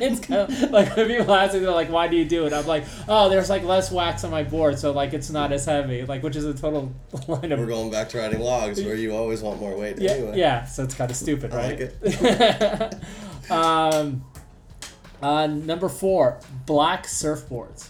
[0.02, 2.54] it's kind of like when people ask me, they're like, "Why do you do it?"
[2.54, 5.66] I'm like, "Oh, there's like less wax on my board, so like it's not as
[5.66, 6.94] heavy." Like, which is a total
[7.28, 10.12] line of We're going back to riding logs where you always want more weight yeah,
[10.12, 10.38] anyway.
[10.38, 10.66] yeah.
[10.66, 11.80] So it's kind of stupid, I right?
[11.80, 13.52] like it.
[13.52, 14.24] um,
[15.22, 17.90] uh, number four, black surfboards.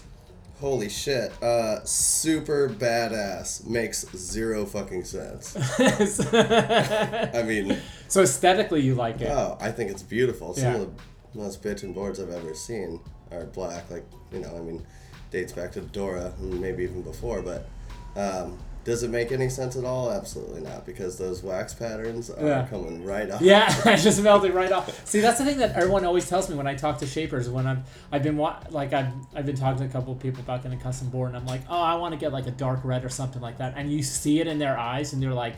[0.60, 1.32] Holy shit.
[1.42, 3.66] Uh, super badass.
[3.66, 5.54] Makes zero fucking sense.
[5.78, 7.76] I mean,
[8.08, 9.28] So aesthetically, you like it.
[9.30, 10.54] oh, I think it's beautiful.
[10.54, 10.80] Some Yeah.
[10.80, 10.96] of
[11.34, 13.00] the most bitchin' boards I've ever seen
[13.30, 13.90] are black.
[13.90, 14.86] Like, you know, I mean,
[15.30, 17.68] dates back to Dora and maybe even before, but
[18.16, 20.10] um, Does it make any sense at all?
[20.12, 22.66] Absolutely not, because those wax patterns are Yeah.
[22.68, 23.42] coming right off.
[23.42, 25.04] Yeah, it's just melting right off.
[25.06, 27.50] See, that's the thing that everyone always tells me when I talk to shapers.
[27.50, 27.80] When I've
[28.12, 30.78] I've been wa- like I've I've been talking to a couple of people about getting
[30.78, 33.04] a custom board, and I'm like, oh, I want to get like a dark red
[33.04, 35.56] or something like that, and you see it in their eyes, and they're like,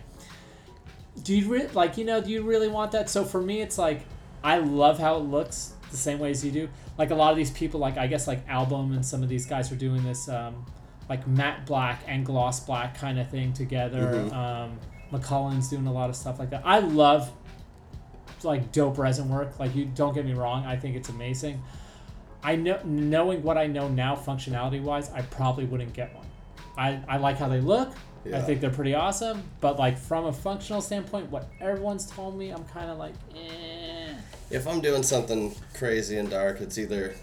[1.22, 3.10] do you re- like you know do you really want that?
[3.10, 4.06] So for me, it's like
[4.42, 6.68] I love how it looks the same way as you do.
[6.96, 9.44] Like a lot of these people, like I guess like album and some of these
[9.46, 10.28] guys are doing this.
[10.30, 10.64] Um,
[11.08, 14.12] like matte black and gloss black kind of thing together.
[14.14, 14.32] Mhm.
[14.32, 14.78] Um,
[15.12, 16.62] McCullen's doing a lot of stuff like that.
[16.64, 17.32] I love
[18.42, 19.58] like dope resin work.
[19.58, 21.62] Like you don't get me wrong, I think it's amazing.
[22.42, 26.26] I know knowing what I know now functionality wise, I probably wouldn't get one.
[26.76, 27.92] I, I like how they look.
[28.32, 29.42] I think they're pretty awesome.
[29.60, 34.12] But like from a functional standpoint, what everyone's told me, I'm kind of like, eh.
[34.50, 37.14] If I'm doing something crazy and dark, it's either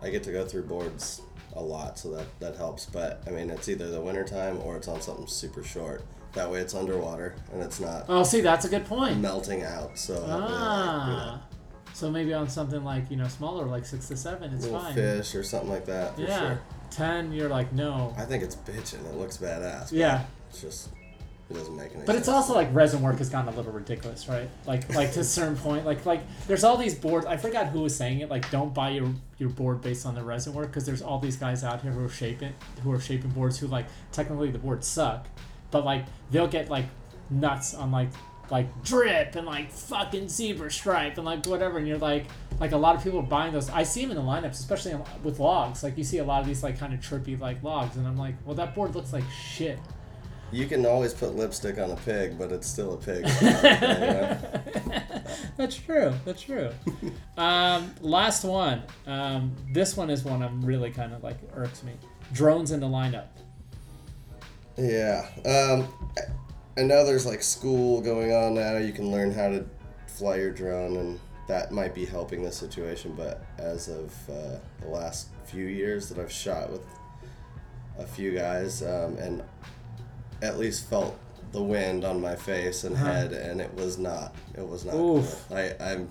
[0.00, 1.22] I get to go through boards
[1.56, 2.86] a lot, so that that helps.
[2.86, 6.02] But I mean, it's either the wintertime or it's on something super short.
[6.34, 9.18] That way, it's underwater and it's not Oh, see, that's a good point.
[9.20, 9.98] melting out.
[9.98, 11.40] So that way, like, you know, Ah.
[11.94, 14.92] So maybe on something like you know smaller, like six to seven, it's little fine.
[14.94, 16.14] fish or something like that.
[16.16, 16.60] For yeah, sure.
[16.90, 18.14] ten, you're like no.
[18.18, 19.06] I think it's bitching.
[19.06, 19.84] It looks badass.
[19.84, 20.24] but Yeah.
[20.50, 20.90] It's just
[21.48, 22.04] it doesn't make any.
[22.04, 24.48] But it's also like resin work has gotten a little ridiculous, right?
[24.66, 27.24] Like like to a certain point, like like there's all these boards.
[27.24, 28.28] I forgot who was saying it.
[28.28, 31.36] Like don't buy your your board based on the resin work because there's all these
[31.36, 34.88] guys out here who are shaping who are shaping boards who like technically the boards
[34.88, 35.26] suck,
[35.70, 36.86] but like they'll get like
[37.30, 38.08] nuts on like
[38.50, 42.26] like drip and like fucking zebra stripe and like whatever, and you're like
[42.58, 43.70] like a lot of people are buying those.
[43.70, 45.84] I see them in the lineups, especially with logs.
[45.84, 48.18] Like you see a lot of these like kind of trippy like logs, and I'm
[48.18, 49.78] like, well that board looks like shit.
[50.52, 53.24] You can always put lipstick on a pig, but it's still a pig.
[55.56, 56.12] That's true.
[56.24, 56.70] That's true.
[57.36, 58.82] um, last one.
[59.06, 61.92] Um, this one is one I'm really kind of like irks me.
[62.32, 63.26] Drones in the lineup.
[64.76, 65.26] Yeah.
[65.44, 68.76] Um, I- know there's like school going on now.
[68.76, 69.64] You can learn how to
[70.06, 73.14] fly your drone, and that might be helping the situation.
[73.16, 76.84] But as of uh, the last few years that I've shot with
[77.98, 79.42] a few guys, um, and
[80.42, 81.18] at least felt
[81.52, 83.04] the wind on my face and Uh-huh.
[83.06, 84.34] head, and it was not.
[84.56, 84.94] It was not.
[84.94, 85.44] Oof.
[85.48, 85.56] Cool.
[85.56, 86.08] I, I'm,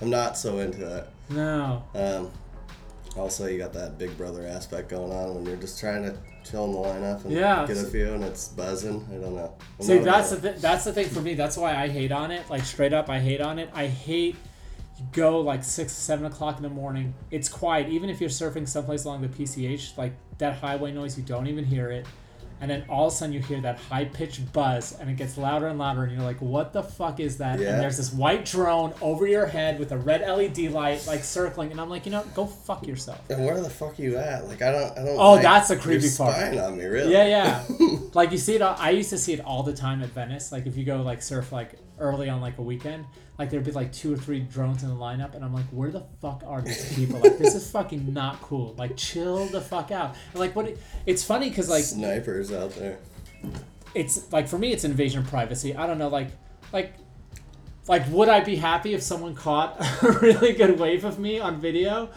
[0.00, 1.08] I'm not so into it.
[1.30, 1.82] No.
[1.94, 2.30] Um,
[3.16, 6.16] also, you got that big brother aspect going on when you're just trying to
[6.48, 7.64] chill in the lineup and Yeah.
[7.66, 9.06] get a few, and it's buzzing.
[9.10, 9.54] I don't know.
[9.80, 11.34] I'm See, that's the th- that's the thing for me.
[11.34, 12.48] That's why I hate on it.
[12.50, 13.70] Like straight up, I hate on it.
[13.72, 14.36] I hate
[14.98, 17.14] you go like six, seven o'clock in the morning.
[17.30, 19.96] It's quiet, even if you're surfing someplace along the PCH.
[19.96, 22.06] Like that highway noise, you don't even hear it.
[22.64, 25.36] And then all of a sudden you hear that high pitched buzz, and it gets
[25.36, 27.74] louder and louder, and you're like, "What the fuck is that?" Yeah.
[27.74, 31.72] And there's this white drone over your head with a red LED light, like circling,
[31.72, 33.20] and I'm like, you know, go fuck yourself.
[33.28, 34.48] And where the fuck are you at?
[34.48, 35.18] Like I don't, I don't.
[35.18, 36.34] Oh, like that's your creepy part.
[36.34, 37.12] spying on me, really.
[37.12, 37.98] Yeah, yeah.
[38.14, 38.62] like you see it.
[38.62, 40.50] All, I used to see it all the time at Venice.
[40.50, 43.04] Like if you go like surf like early on like a weekend,
[43.38, 45.90] like there'd be like two or three drones in the lineup, and I'm like, where
[45.90, 47.18] the fuck are these people?
[47.18, 48.74] Like this is fucking not cool.
[48.78, 50.14] Like chill the fuck out.
[50.32, 50.68] And like what?
[50.68, 52.98] It, it's funny because like snipers out there.
[53.94, 55.74] it's like for me it's invasion of privacy.
[55.74, 56.28] I don't know, like
[56.72, 56.94] like
[57.88, 61.60] like would I be happy if someone caught a really good wave of me on
[61.60, 62.10] video?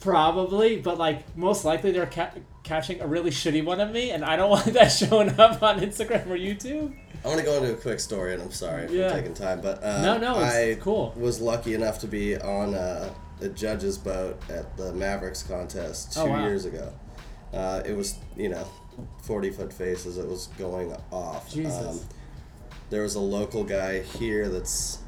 [0.00, 2.30] Probably, but like most likely they're ca-
[2.68, 5.80] catching a really shitty one of me, and I don't want that showing up on
[5.80, 6.94] Instagram or YouTube.
[7.24, 9.12] I want to go into a quick story, and I'm sorry for Yeah.
[9.12, 11.12] taking time, but um, No, no, I cool.
[11.16, 16.20] was lucky enough to be on uh, a judge's boat at the Mavericks contest two
[16.20, 16.46] Oh, wow.
[16.46, 16.92] years ago.
[17.52, 18.64] Uh, it was, you know,
[19.22, 20.18] 40 foot faces.
[20.18, 21.44] It was going off.
[21.56, 22.04] Um, Jesus.
[22.90, 24.98] there was a local guy here that's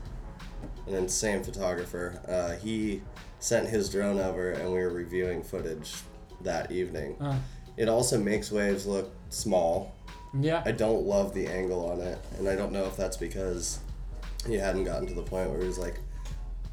[0.87, 2.21] an insane photographer.
[2.27, 3.03] Uh, he
[3.39, 5.95] sent his drone over, and we were reviewing footage
[6.43, 7.17] that evening.
[7.21, 7.39] Uh.
[7.77, 9.95] It also makes waves look small.
[10.39, 10.63] Yeah.
[10.65, 13.79] I don't love the angle on it, and I don't know if that's because
[14.47, 15.99] he hadn't gotten to the point where he was like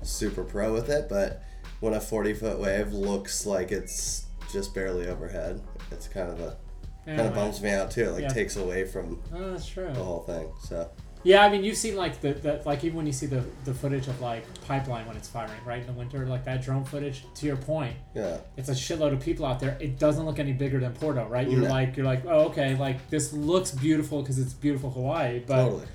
[0.03, 1.07] super pro with it.
[1.09, 1.43] But
[1.79, 5.61] when a 40 foot wave looks like it's just barely overhead,
[5.91, 6.57] it's kind of a
[7.05, 8.09] kind of bums me out too.
[8.09, 8.27] Like Yeah.
[8.29, 9.91] takes away from Oh, that's true.
[9.93, 10.49] the whole thing.
[10.63, 10.89] So
[11.27, 13.73] Yeah, I mean, you've seen like the, the like even when you see the the
[13.73, 17.25] footage of like pipeline when it's firing right in the winter, like that drone footage.
[17.35, 19.75] To your point, yeah, it's a shitload of people out there.
[19.81, 21.45] It doesn't look any bigger than Porto, right?
[21.45, 21.69] You're No.
[21.69, 25.85] like you're like, oh okay, like this looks beautiful because it's beautiful Hawaii, but totally.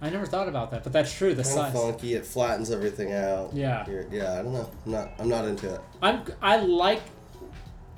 [0.00, 0.84] I never thought about that.
[0.84, 1.34] But that's true.
[1.34, 2.14] The Kind funky.
[2.14, 3.52] It flattens everything out.
[3.52, 3.84] Yeah.
[3.90, 4.34] You're, yeah.
[4.38, 4.70] I don't know.
[4.86, 5.10] I'm not.
[5.18, 5.80] I'm not into it.
[6.00, 7.02] I'm I like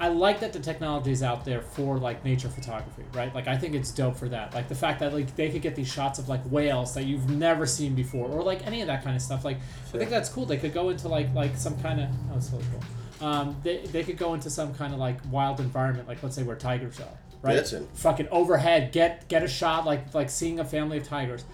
[0.01, 3.35] I like that the technology is out there for like nature photography, right?
[3.35, 4.55] Like I think it's dope for that.
[4.55, 7.29] Like the fact that like they could get these shots of like whales that you've
[7.29, 9.45] never seen before, or like any of that kind of stuff.
[9.45, 9.59] Like
[9.93, 10.47] I think that's cool.
[10.47, 13.29] They could go into like like some kind of oh, it's so cool.
[13.29, 16.45] Um, they, they could go into some kind of like wild environment, like let's say
[16.45, 17.59] where tigers are, right?
[17.59, 17.87] Bitchin'.
[17.97, 21.45] Fucking overhead, get get a shot like like seeing a family of tigers.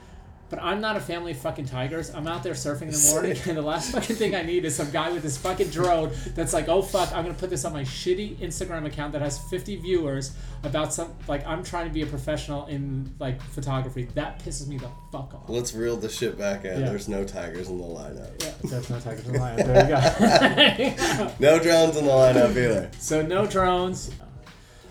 [0.49, 2.11] But I'm not a family of fucking tigers.
[2.11, 4.76] I'm out there surfing in the morning, and the last fucking thing I need is
[4.76, 7.72] some guy with this fucking drone that's like, oh fuck, I'm gonna put this on
[7.72, 12.03] my shitty Instagram account that has 50 viewers about some like I'm trying to be
[12.03, 14.05] a professional in like photography.
[14.14, 15.49] That pisses me the fuck off.
[15.49, 16.80] Let's reel the shit back in.
[16.80, 16.88] Yeah.
[16.90, 18.42] There's no tigers in the lineup.
[18.42, 19.66] Yeah, there's no tigers in the lineup.
[19.66, 21.32] There you go.
[21.40, 22.90] no drones in the lineup either.
[22.99, 24.11] So no drones.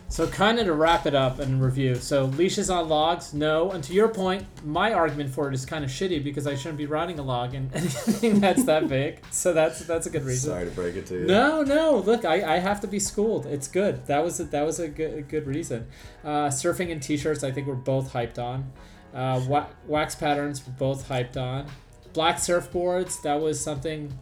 [0.07, 1.95] So kind of to wrap it up and review.
[1.95, 3.71] So leashes on logs, no.
[3.71, 6.77] And to your point, my argument for it is kind of shitty because I shouldn't
[6.77, 9.21] be riding a log in anything that's that big.
[9.31, 10.51] So that's that's a good reason.
[10.51, 11.25] Sorry to break it to you.
[11.25, 11.97] No, no.
[11.97, 13.45] Look, I, I have to be schooled.
[13.47, 14.05] It's good.
[14.05, 15.87] That was a, that was a good, a good reason.
[16.23, 18.71] Uh, surfing in t-shirts, I think we're both hyped on.
[19.13, 21.67] Uh, wa- wax patterns, we're both hyped on.
[22.13, 24.13] Black surfboards, that was something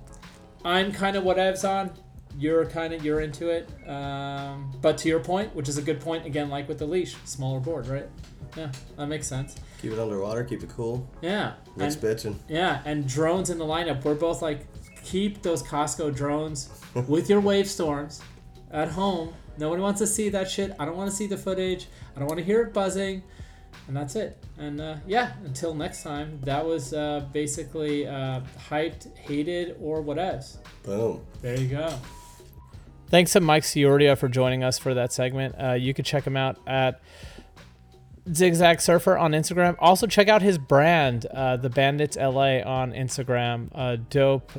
[0.64, 1.92] I'm kind of whatevs on.
[2.38, 3.70] You're kind of you're into it.
[3.88, 7.16] Um, but to your point, which is a good point, again, like with the leash,
[7.26, 8.08] smaller board, right?
[8.58, 9.56] Yeah, that makes sense.
[9.82, 10.44] Keep it underwater.
[10.44, 11.08] Keep it cool.
[11.22, 11.54] Yeah.
[11.78, 12.36] And- bitching.
[12.48, 14.04] Yeah, and drones in the lineup.
[14.04, 14.66] We're both like,
[15.04, 16.70] keep those Costco drones
[17.08, 18.22] with your Wavestorms
[18.72, 19.34] at home.
[19.58, 20.74] Nobody wants to see that shit.
[20.80, 21.88] I don't want to see the footage.
[22.16, 23.22] I don't want to hear it buzzing.
[23.88, 24.42] And that's it.
[24.58, 30.18] And uh, yeah, until next time, that was uh, basically uh, hyped, hated, or what
[30.18, 30.58] else.
[30.84, 31.22] Boom.
[31.42, 31.94] There you go.
[33.10, 35.56] Thanks to Mike Ciordia for joining us for that segment.
[35.62, 37.00] Uh, you can check him out at
[38.34, 39.76] Zigzag Surfer on Instagram.
[39.80, 43.70] Also, check out his brand, uh, the Bandits LA, on Instagram.
[43.74, 44.52] Uh, dope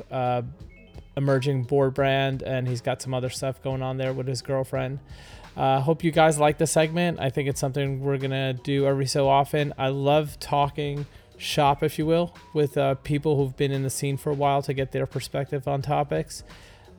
[1.17, 4.99] emerging board brand, and he's got some other stuff going on there with his girlfriend.
[5.55, 7.19] Uh, hope you guys like the segment.
[7.19, 9.73] I think it's something we're gonna do every so often.
[9.77, 11.05] I love talking
[11.37, 14.61] shop, if you will, with uh, people who've been in the scene for a while
[14.63, 16.43] to get their perspective on topics.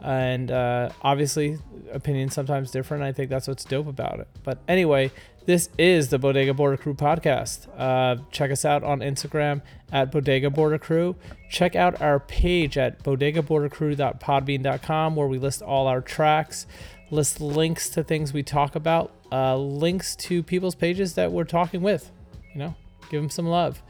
[0.03, 1.59] And uh, obviously,
[1.93, 3.03] opinions sometimes different.
[3.03, 4.29] I think that's what's dope about it.
[4.45, 5.11] But anyway,
[5.47, 7.69] this is the Bodega Border Crew podcast.
[7.77, 11.15] Uh, check us out on Instagram at Bodega Border Crew.
[11.49, 16.67] Check out our page at bodegabordercrew.podbean.com where we list all our tracks,
[17.11, 21.81] list links to things we talk about, uh, links to people's pages that we're talking
[21.81, 22.11] with.
[22.53, 22.75] You know,
[23.11, 23.81] give them some love.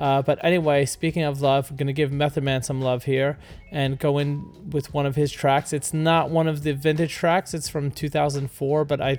[0.00, 3.38] Uh, but anyway, speaking of love, I'm gonna give Method Man some love here
[3.70, 5.74] and go in with one of his tracks.
[5.74, 9.18] It's not one of the vintage tracks; it's from 2004, but I,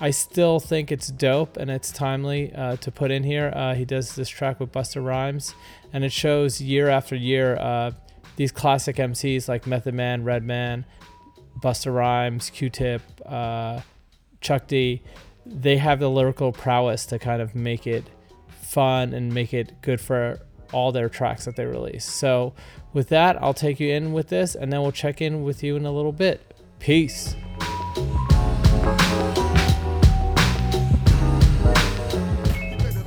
[0.00, 3.52] I still think it's dope and it's timely uh, to put in here.
[3.52, 5.56] Uh, he does this track with Busta Rhymes,
[5.92, 7.90] and it shows year after year uh,
[8.36, 10.84] these classic MCs like Method Man, Redman,
[11.60, 13.80] Busta Rhymes, Q-Tip, uh,
[14.40, 15.02] Chuck D.
[15.44, 18.04] They have the lyrical prowess to kind of make it
[18.72, 20.40] fun and make it good for
[20.72, 22.04] all their tracks that they release.
[22.04, 22.54] So,
[22.92, 25.76] with that, I'll take you in with this and then we'll check in with you
[25.76, 26.40] in a little bit.
[26.78, 27.36] Peace.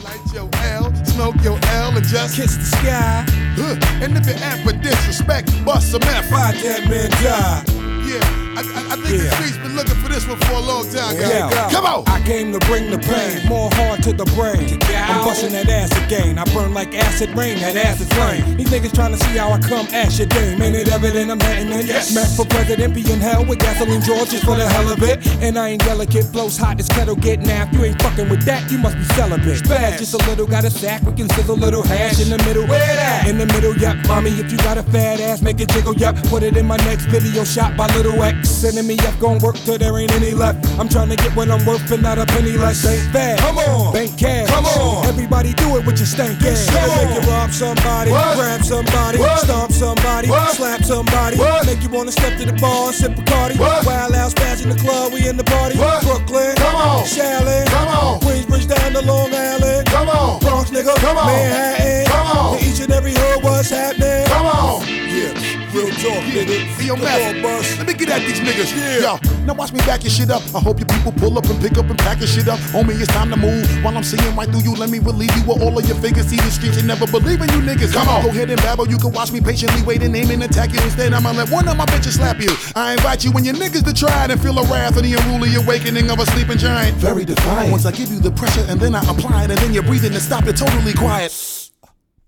[0.04, 3.26] Light your L, smoke your L, and just kiss the sky.
[3.58, 4.04] Huh.
[4.04, 6.30] And if you act for disrespect, bust some F.
[6.30, 7.64] Fight that man die.
[8.06, 10.88] Yeah, I, I, I think the streets been looking for this one for a long
[10.88, 11.52] time, guys.
[11.52, 11.70] Yeah.
[11.72, 12.08] Come on.
[12.08, 14.80] I came to bring the pain, more hard to the brain.
[14.96, 16.40] I'm busting that ass again.
[16.40, 18.56] I burn like acid rain, that acid flame.
[18.56, 20.62] These niggas trying to see how I come ash your dame.
[20.62, 21.86] Ain't it evident I'm hitting it?
[21.86, 22.16] Yes.
[22.16, 25.20] Meth for president, be in hell with gasoline George just for the hell of it.
[25.44, 27.74] And I ain't delicate, blows hot, this kettle get napped.
[27.74, 29.68] You ain't fucking with that, you must be celibate.
[29.68, 32.38] Bad, just a little, got a sack, we can sizzle a little hash in the
[32.46, 32.66] middle.
[32.66, 33.28] Where that?
[33.28, 33.98] In the middle, yup.
[34.08, 36.16] Mommy, if you got a fat ass, make it jiggle, yup.
[36.30, 38.45] Put it in my next video shot by Little X.
[38.46, 40.66] Sending me up, gon' work till there ain't any left.
[40.80, 42.86] I'm trying to get what I'm worth and not a penny less.
[42.86, 43.40] Ain't bad.
[43.40, 43.94] Come on.
[43.94, 44.48] Bank cash.
[44.50, 45.06] Come on.
[45.08, 46.66] Everybody do it with your stank ass.
[46.72, 48.38] Make you rob somebody, What?
[48.38, 49.40] grab somebody, What?
[49.40, 50.56] stomp somebody, What?
[50.56, 51.38] slap somebody.
[51.38, 51.66] What?
[51.66, 53.58] Make you wanna step to the bar, sip Bacardi.
[53.60, 53.86] What?
[53.86, 55.78] Wild out, spaz in the club, we in the party.
[55.78, 56.02] What?
[56.04, 56.56] Brooklyn.
[56.56, 57.04] Come on.
[57.04, 57.66] Shaolin.
[57.68, 58.20] Come on.
[58.22, 59.86] Queensbridge down to Long Island.
[59.88, 60.40] Come on.
[60.40, 60.96] Bronx nigga.
[60.96, 61.28] Come on.
[61.28, 62.06] Manhattan.
[62.06, 62.58] Come on.
[62.58, 64.26] To each and every hood, what's happening?
[64.28, 64.82] Come on.
[64.88, 66.56] Yeah, real talk, nigga.
[66.80, 67.78] Hey, yo, Come Matt, on, boss.
[67.78, 68.72] let me get at these niggas.
[68.76, 69.20] Yeah.
[69.20, 70.42] Yo, now watch me back your shit up.
[70.56, 72.60] I hope you people pull up and pick up and pack your shit up.
[72.72, 73.68] Homie, it's time to move.
[73.84, 76.28] While I'm seeing right through you, let me relieve you with all of your figures.
[76.28, 77.94] See the streets, and never believe in you niggas.
[77.94, 78.88] Come on, go ahead and babble.
[78.88, 80.80] You can watch me patiently wait and aim and attack you.
[80.82, 82.50] Instead, I'ma let one of my bitches slap you.
[82.76, 85.14] I invite you and your niggas to try it and feel the wrath of the
[85.14, 86.96] unruly awakening of a sleeping giant.
[86.98, 87.72] Very defiant.
[87.72, 90.14] Once I give you the pressure and then I apply it, and then you're breathing
[90.14, 91.32] and stop it totally quiet.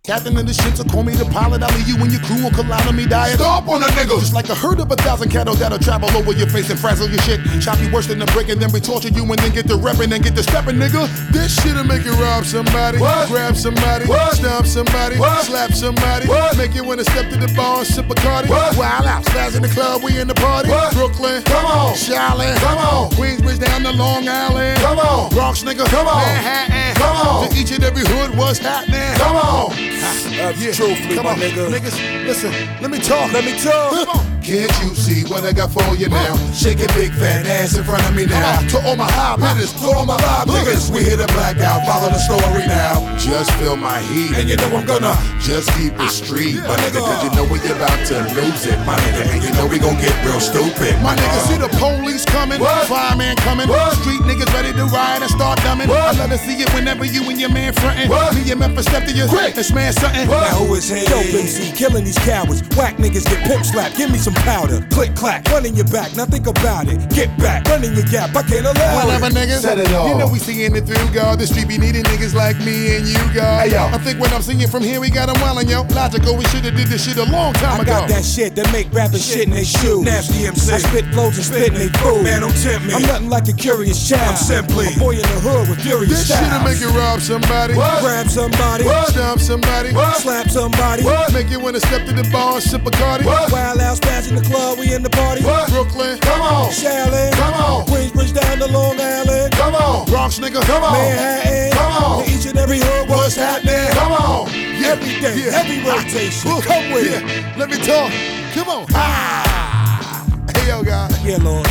[0.08, 1.62] Captain of the ship, so call me the pilot.
[1.62, 3.36] I'll leave you and your crew will collide on me diet.
[3.36, 4.18] Stop on a nigga!
[4.24, 7.10] Just like a herd of a thousand cattle that'll travel over your face and frazzle
[7.10, 7.42] your shit.
[7.60, 9.76] Chop you worse than a brick and then we torture you and then get to
[9.76, 11.12] reppin' and get to steppin', nigga.
[11.36, 13.28] This shit'll make you rob somebody, What?
[13.28, 14.38] grab somebody, What?
[14.38, 15.44] stomp somebody, What?
[15.44, 16.56] slap somebody, What?
[16.56, 18.48] make you wanna step to the bar and sip Bacardi.
[18.48, 20.70] Wild out, spaz in the club, we in the party.
[20.70, 20.94] What?
[20.94, 21.94] Brooklyn, Come on.
[21.96, 23.12] Shaolin, Come on.
[23.12, 25.30] Queensbridge down to Long Island, Come on.
[25.32, 26.24] Bronx, nigga, Come on.
[26.24, 27.50] Manhattan, Come on.
[27.50, 29.14] To each and every hood, what's happening?
[29.18, 29.97] Come on.
[30.08, 30.72] Yeah.
[30.72, 31.70] Truthfully, Come my on, nigga.
[31.70, 32.52] Niggas, listen,
[32.82, 33.32] let me talk.
[33.34, 34.24] Let me talk.
[34.48, 36.40] Can't you see what I got for you now?
[36.56, 38.64] Shake your big fat ass in front of me now.
[38.72, 41.84] To all my high hitters, to all my live niggas, we hit a blackout.
[41.84, 43.04] Follow the story now.
[43.20, 45.12] Just feel my heat, and you know I'm gonna
[45.44, 47.04] just keep it street, my nigga.
[47.04, 49.28] Cause you know we're about to lose it, my nigga.
[49.36, 51.28] And you know we gon' get real stupid, my nigga.
[51.28, 51.52] Uh-huh.
[51.52, 52.88] See the police coming, what?
[52.88, 54.00] fireman coming, what?
[54.00, 55.92] street niggas ready to ride and start dumbing.
[55.92, 58.08] I love to see it whenever you and your man frontin'.
[58.08, 60.28] Me and Memphis step to you and smash something.
[60.28, 61.06] Now who is he?
[61.06, 62.62] Dope MC, killing these cowards.
[62.76, 63.98] Whack niggas get pimp slapped.
[63.98, 64.86] Give me some powder.
[64.92, 66.16] Click clack, running your back.
[66.16, 66.98] Now think about it.
[67.10, 68.36] Get back, running your gap.
[68.36, 69.34] I can't allow Whatever, it.
[69.34, 69.64] niggas.
[70.10, 71.40] You know we seeing it through, God.
[71.40, 73.68] The street be needing niggas like me and you, God.
[73.68, 73.86] Hey, yo.
[73.88, 75.84] I think when I'm singing from here, we got them wildin', yo.
[75.94, 77.94] Logical, we shoulda did this shit a long time I ago.
[77.94, 80.04] I got that shit that make rappers shit in they shoes.
[80.04, 80.72] Nasty MC.
[80.74, 82.24] I spit flows and spit in they food.
[82.24, 82.94] Man, don't tempt me.
[82.94, 84.30] I'm nothing like a curious child.
[84.30, 87.74] I'm simply a boy in the hood with furious This shit'll make you rob somebody,
[87.74, 91.34] Grab somebody, stomp somebody, slap somebody, What?
[91.34, 93.26] make you wanna step to the bar sip Bacardi.
[93.26, 95.44] Wild out spaz in the club, we in the party.
[95.44, 95.70] What?
[95.70, 96.70] Brooklyn, Come on.
[96.72, 97.86] Shaolin, Come on.
[97.88, 99.52] Queensbridge down to Long Island.
[99.54, 100.06] Come on.
[100.08, 100.94] Bronx, nigga, Come on.
[100.94, 102.24] Manhattan, Come on.
[102.26, 103.90] to each and every hood, what's happening?
[103.94, 104.50] Come on.
[104.50, 105.52] Every day, Yeah.
[105.52, 106.52] heavy rotation.
[106.52, 106.62] Woo.
[106.62, 107.20] Come with yeah.
[107.52, 107.58] it.
[107.58, 108.12] Let me talk.
[108.54, 108.86] Come on.
[108.94, 110.26] Ah.
[110.56, 111.10] Hey, yo, guy.
[111.24, 111.68] Yeah, Lord.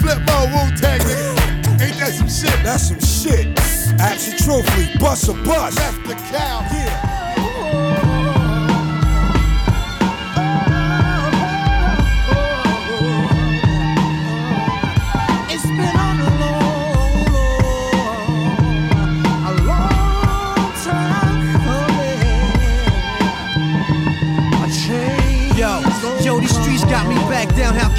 [0.00, 1.80] Flip my Wu Tang, nigga.
[1.82, 2.62] Ain't that some shit?
[2.62, 3.58] That's some shit.
[4.00, 5.76] Absolutely, bust a bust.
[5.78, 6.64] Left the cow.
[6.72, 7.19] Yeah.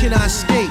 [0.01, 0.70] Can I escape?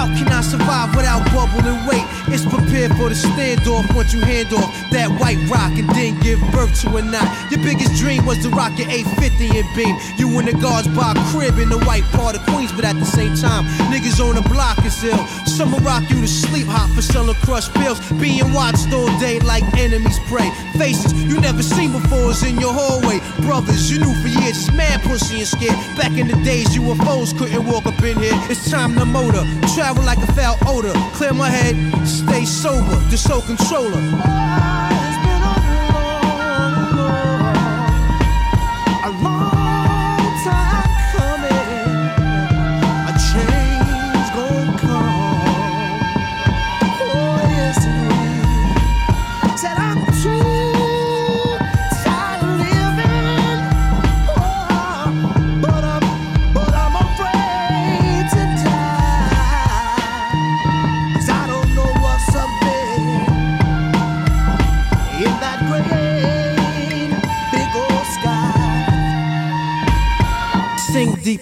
[0.00, 2.08] How can I survive without bubble and weight?
[2.32, 6.40] It's prepared for the standoff once you hand off that white rock and then give
[6.56, 7.28] birth to a knot.
[7.52, 9.92] Your biggest dream was to rock your 850 and beam.
[10.16, 10.94] You and the guards a
[11.28, 14.46] crib in the white part of Queens, but at the same time, niggas on the
[14.48, 15.20] block is ill.
[15.44, 18.00] Some will rock you to sleep hot for selling crushed pills.
[18.16, 20.48] Being watched all day like enemies pray.
[20.80, 23.20] Faces you never seen before is in your hallway.
[23.44, 25.76] Brothers you knew for years, just mad pussy and scared.
[26.00, 28.32] Back in the days, you UFOs couldn't walk up in here.
[28.48, 29.44] It's time to motor.
[29.74, 30.92] Travel like a foul odor.
[31.14, 31.76] Clear my head,
[32.06, 32.96] stay sober.
[33.10, 34.99] The soul controller.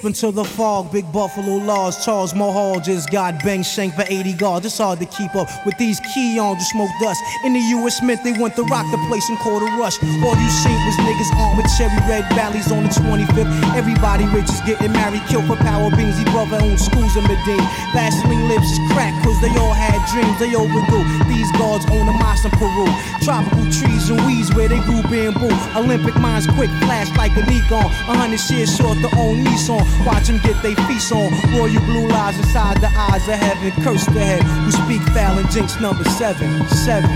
[0.09, 2.02] Into the fog, big buffalo laws.
[2.02, 4.64] Charles Mahal just got bang shanked for 80 guards.
[4.64, 7.20] It's hard to keep up with these key on to smoke dust.
[7.44, 10.00] In the US Mint, they went to rock the place and called a rush.
[10.24, 13.52] All you seen was niggas armed with cherry red valleys on the 25th.
[13.76, 16.16] Everybody rich is getting married, killed for power beans.
[16.16, 17.68] He brother owned schools in Medina.
[17.92, 20.40] Vaseline lips is crack, cause they all had dreams.
[20.40, 21.04] They overdue.
[21.28, 22.88] These guards own a mosque in Peru.
[23.28, 25.52] Tropical trees and weeds where they grew bamboo.
[25.76, 27.92] Olympic minds quick, flash like a Nikon.
[28.09, 29.97] A hundred shares short to own Nissan.
[30.07, 31.32] Watch them get they feast on.
[31.53, 33.72] Royal blue lies inside the eyes of heaven.
[33.82, 36.66] Curse the head who speak foul and jinx number seven.
[36.68, 37.11] Seven.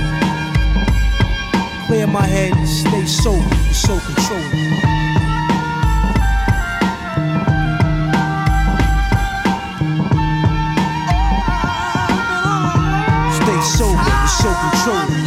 [1.87, 4.49] Clear my head, and stay sober, the soul controller.
[13.37, 15.22] Stay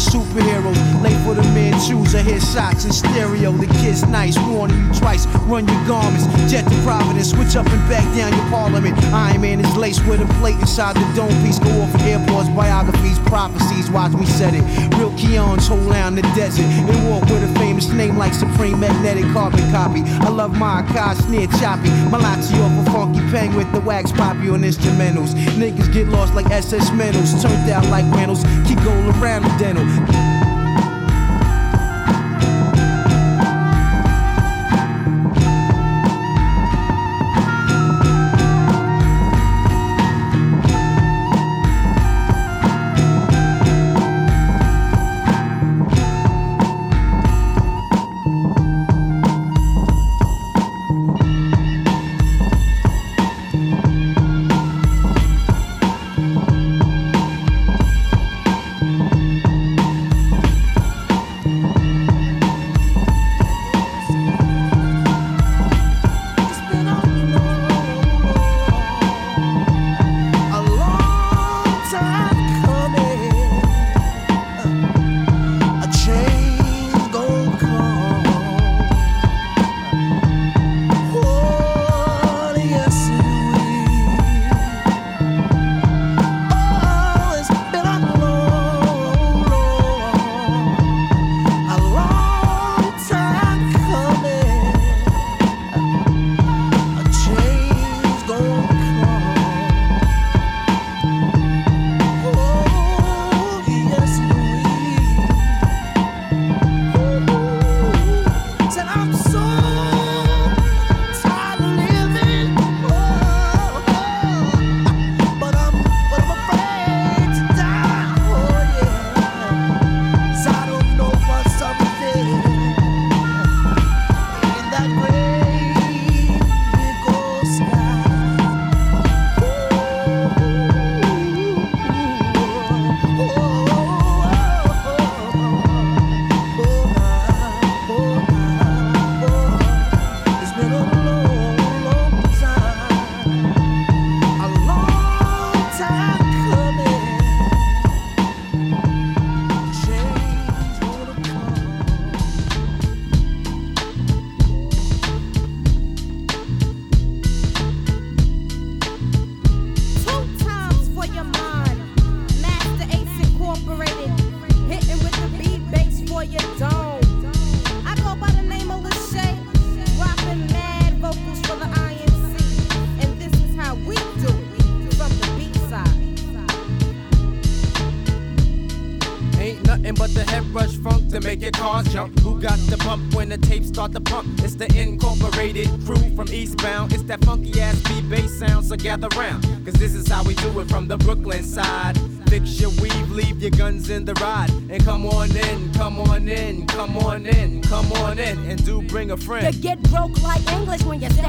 [0.00, 0.78] superheroes.
[1.02, 3.52] Late for the men choose, I hear shots in stereo.
[3.52, 5.26] The kid's nice, warning you twice.
[5.46, 8.96] Run your garments, jet to Providence, switch up and back down your parliament.
[9.12, 11.58] Iron Man is laced with a plate inside the dome piece.
[11.58, 14.64] Go off airports, biographies, prophecies, watch me set it.
[14.96, 19.24] Real Keons hold down the desert and walk with a famous name like Supreme Magnetic
[19.32, 20.02] Carbon Copy.
[20.24, 21.90] I love my Kai snare choppy.
[22.50, 25.34] Off a funky peng with the wax poppy on instrumentals.
[25.58, 28.42] Niggas get lost like SS Mentos, turned out like Reynolds.
[28.66, 29.84] Keep going around the dental.
[29.90, 30.29] A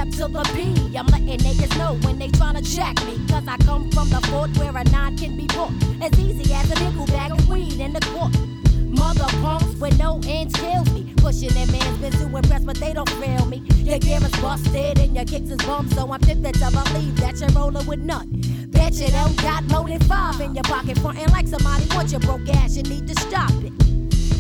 [0.02, 0.98] step to the P.
[0.98, 3.18] I'm letting niggas know when they tryna jack me.
[3.28, 5.72] Cause I come from the fort where a nine can be bought.
[6.02, 8.34] As easy as a nickel bag of weed in the court.
[8.80, 11.14] Mother punks with no ends kills me.
[11.18, 13.64] Pushing that man's been too impressed, but they don't feel me.
[13.78, 17.40] Your gear is busted and your kicks is bummed, so I'm tempted to believe that
[17.40, 18.28] you're rolling with none.
[18.70, 22.22] Bet you don't got more than five in your pocket, frontin' like somebody wants your
[22.22, 22.76] broke ass.
[22.76, 23.81] You need to stop it.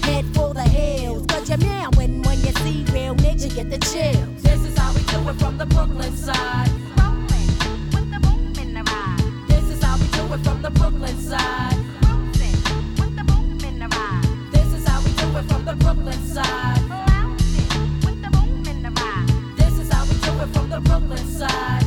[0.04, 3.78] Head for the hills, cause you're meowing when you see real niggas, you get the
[3.80, 4.41] chills.
[4.43, 6.70] This is how we do it from the Brooklyn side.
[9.47, 11.78] This is how we do it from the Brooklyn side.
[14.52, 16.82] This is how we do it from the Brooklyn side.
[19.58, 21.80] This is how we do it from the Brooklyn side.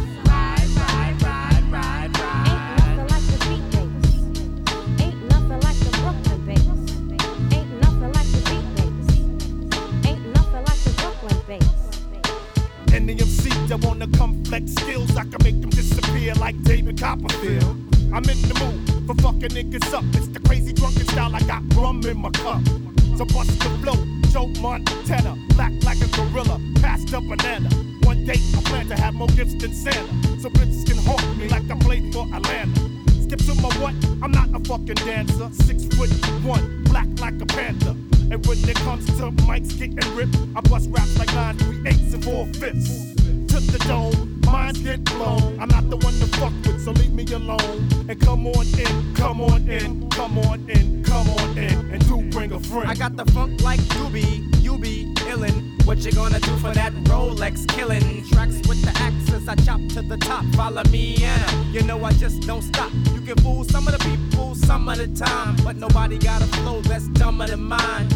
[13.69, 17.77] That wanna come flex skills, I can make them disappear like David Copperfield.
[18.13, 20.05] I'm in the mood for fucking niggas up.
[20.15, 22.63] It's the crazy drunken style, I got rum in my cup.
[23.17, 23.99] So bust the flow,
[24.31, 27.69] Joe Montana, black like a gorilla, passed a banana.
[28.03, 31.49] One day I plan to have more gifts than Santa, so bitches can haunt me
[31.49, 32.81] like I played for Atlanta.
[33.23, 33.95] Skip to my what?
[34.23, 35.49] I'm not a fucking dancer.
[35.53, 36.11] Six foot
[36.45, 37.97] one, black like a panther.
[38.31, 42.15] And when it comes to mics getting ripped, I bust raps like nine three eighths
[42.15, 43.24] and four fifths.
[43.55, 45.61] To the dome, minds get blown.
[45.61, 47.89] I'm not the one to fuck with, so leave me alone.
[48.09, 52.29] And come on in, come on in, come on in, come on in, and do
[52.31, 52.91] bring a friend.
[52.91, 55.87] I got the funk like you be, you be illin'.
[55.87, 58.27] What you gonna do for that Rolex killing?
[58.29, 60.45] Tracks with the axes, I chop to the top.
[60.57, 61.65] Follow me, Anna.
[61.71, 62.91] You know I just don't stop.
[63.15, 65.55] You can fool some of the people, some of the time.
[65.63, 68.09] But nobody got a flow that's dumber than mine.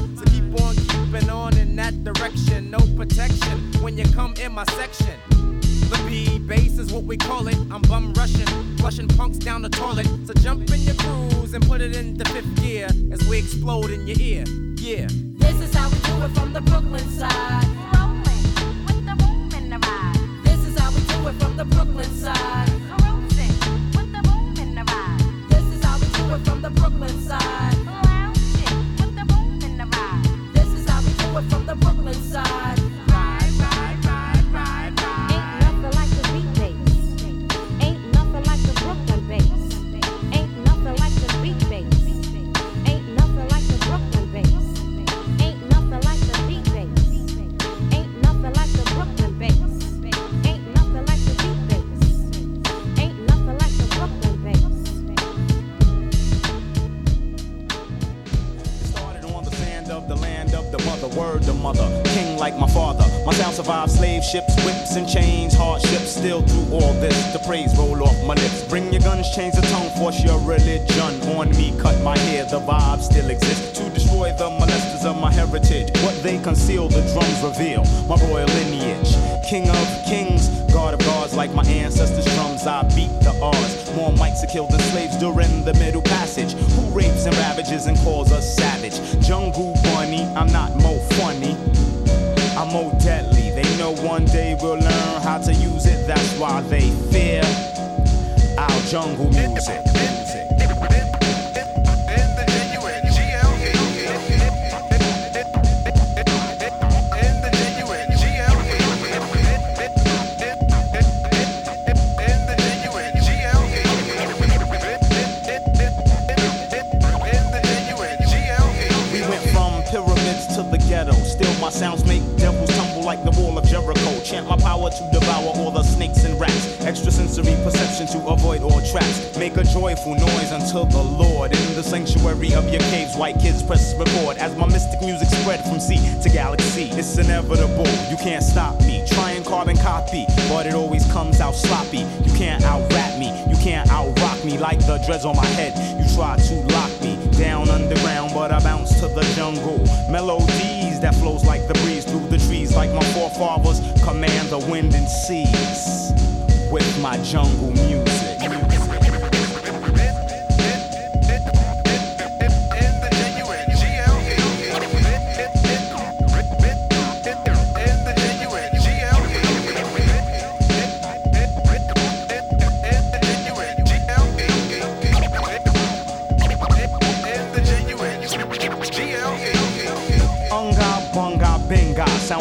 [0.49, 2.70] So keep on keeping on in that direction.
[2.70, 5.14] No protection when you come in my section.
[5.30, 7.57] The B bass is what we call it.
[7.70, 8.46] I'm bum rushing,
[8.76, 10.07] flushing punks down the toilet.
[10.26, 14.07] So jump in your cruise and put it into fifth gear as we explode in
[14.07, 14.44] your ear.
[14.76, 15.09] Yeah.
[15.11, 17.66] This is how we do it from the Brooklyn side.
[17.94, 18.22] Rolling
[18.86, 20.44] with the boom in the ride.
[20.44, 22.67] This is how we do it from the Brooklyn side.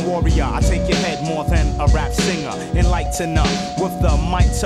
[0.08, 0.50] Warrior.
[0.50, 2.56] I take your head more than a rap singer.
[2.74, 3.46] Enlightener
[3.82, 4.16] with the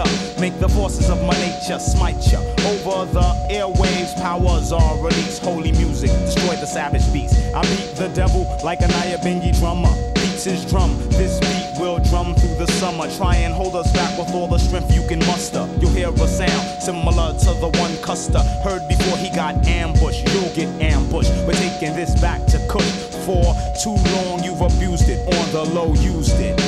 [0.01, 2.39] up, make the forces of my nature smite ya.
[2.71, 5.41] Over the airwaves, powers are released.
[5.43, 7.35] Holy music, destroy the savage beast.
[7.55, 9.93] I beat the devil like a Nyabingi drummer.
[10.13, 13.09] Beats his drum, this beat will drum through the summer.
[13.17, 15.67] Try and hold us back with all the strength you can muster.
[15.79, 20.27] You'll hear a sound similar to the one Custer heard before he got ambushed.
[20.33, 21.31] You'll get ambushed.
[21.47, 23.10] We're taking this back to Kush.
[23.31, 26.59] For too long you've abused it, on the low used it,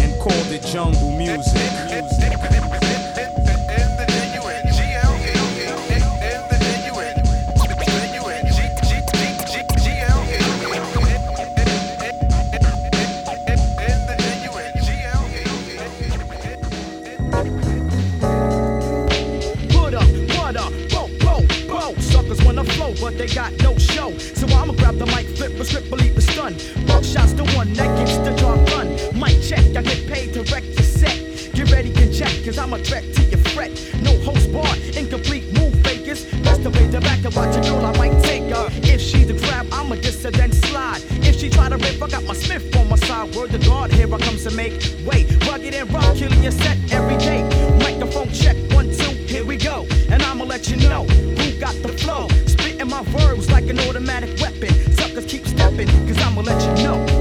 [0.00, 1.52] and called it jungle music.
[19.68, 20.08] Put up,
[20.38, 21.94] what up, bo, bo, bo.
[22.00, 23.75] Suckers wanna flow, but they got no
[25.56, 26.54] the a strip, believe the stun.
[26.86, 28.88] Buckshot's the one that gets the job done.
[29.18, 31.16] Mic check, I get paid to wreck your set.
[31.54, 33.72] Get ready, can check, cause I'm a threat to your fret.
[34.02, 36.24] No host bar, incomplete move fakers.
[36.44, 38.68] Best to play the back and watch a girl, I might take her.
[38.82, 41.00] If she's a grab, I'ma diss then slide.
[41.24, 43.34] If she try to rip, I got my Smith on my side.
[43.34, 44.74] Word to God, here I come to make
[45.06, 45.24] way.
[45.48, 47.42] Rugged and rock, killing your set every day.
[47.78, 49.86] Microphone check, one, two, here we go.
[50.10, 52.28] And I'ma let you know who got the flow.
[52.46, 54.38] Spitting my verbs like an automatic
[55.84, 57.15] cause I'ma let you know.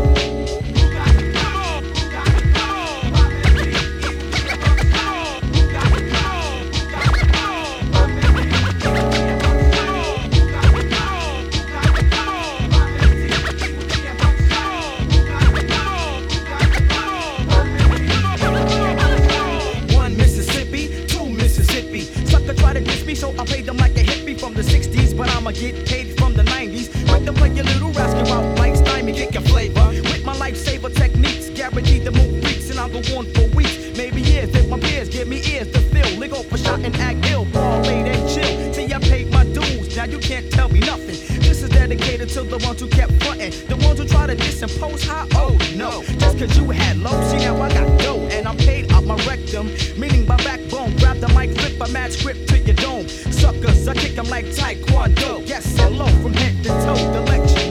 [46.37, 49.67] Cause you had low, see now I got dough, and I'm paid up my rectum,
[49.97, 50.95] meaning my backbone.
[50.97, 53.07] Grab the mic, flip a mad script to your dome.
[53.07, 55.47] Suckers, I kick 'em like Taekwondo.
[55.47, 57.64] Yes, hello, from head to toe to let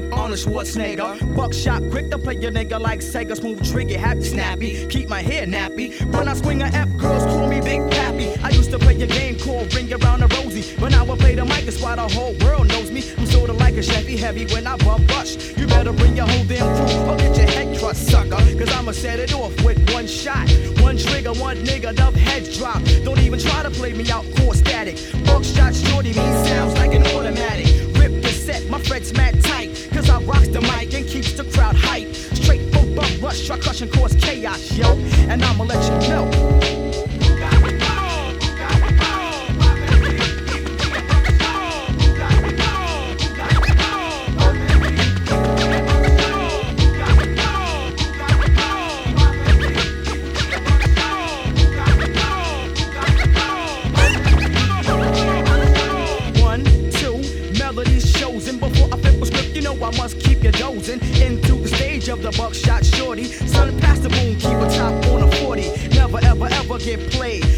[0.00, 1.36] like Arnold Schwarzenegger.
[1.36, 3.36] Buckshot, quick to play your nigga like Sega.
[3.36, 4.86] Smooth trigger, happy snappy.
[4.86, 5.88] Keep my hair nappy.
[6.14, 8.34] When I swing a F, girls call me Big Pappy.
[8.42, 10.76] I used to play a game called Ring Around the Rosie.
[10.78, 13.02] But now I play the mic, it's why the whole world knows me.
[13.18, 15.36] I'm sorta like a Chevy heavy when I bump rush.
[15.56, 18.36] You better bring your whole damn crew or get your head crushed, sucker.
[18.58, 20.48] Cause I'ma set it off with one shot.
[20.80, 22.82] One trigger, one nigga, dub heads drop.
[23.04, 24.96] Don't even try to play me out, core static.
[25.24, 27.79] Buckshot shorty, me sounds like an automatic.
[28.40, 29.88] Set, my fret's mad tight.
[29.92, 32.14] Cause I rocks the mic and keeps the crowd hype.
[32.14, 34.96] Straight from bump rush, try crush and cause chaos, yo.
[35.28, 37.19] And I'ma let you know.
[66.84, 67.49] Get played.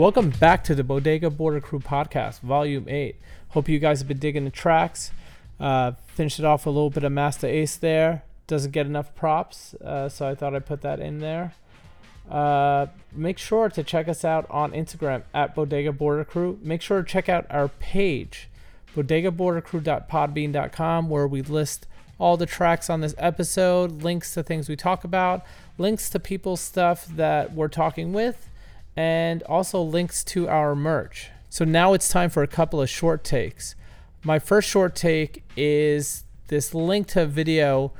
[0.00, 3.16] Welcome back to the Bodega Border Crew podcast, Volume 8.
[3.50, 5.10] Hope you guys have been digging the tracks.
[5.60, 8.22] Uh, finished it off a little bit of Masta Ace there.
[8.46, 11.52] Doesn't get enough props, uh, so I thought I'd put that in there.
[12.30, 16.58] Uh, make sure to check us out on Instagram at Bodega Border Crew.
[16.62, 18.48] Make sure to check out our page,
[18.96, 21.86] bodegabordercrew.podbean.com, where we list
[22.18, 25.44] all the tracks on this episode, links to things we talk about,
[25.76, 28.46] links to people's stuff that we're talking with,
[28.96, 31.30] and also links to our merch.
[31.48, 33.74] So now it's time for a couple of short takes.
[34.22, 37.92] My first short take is this link to a video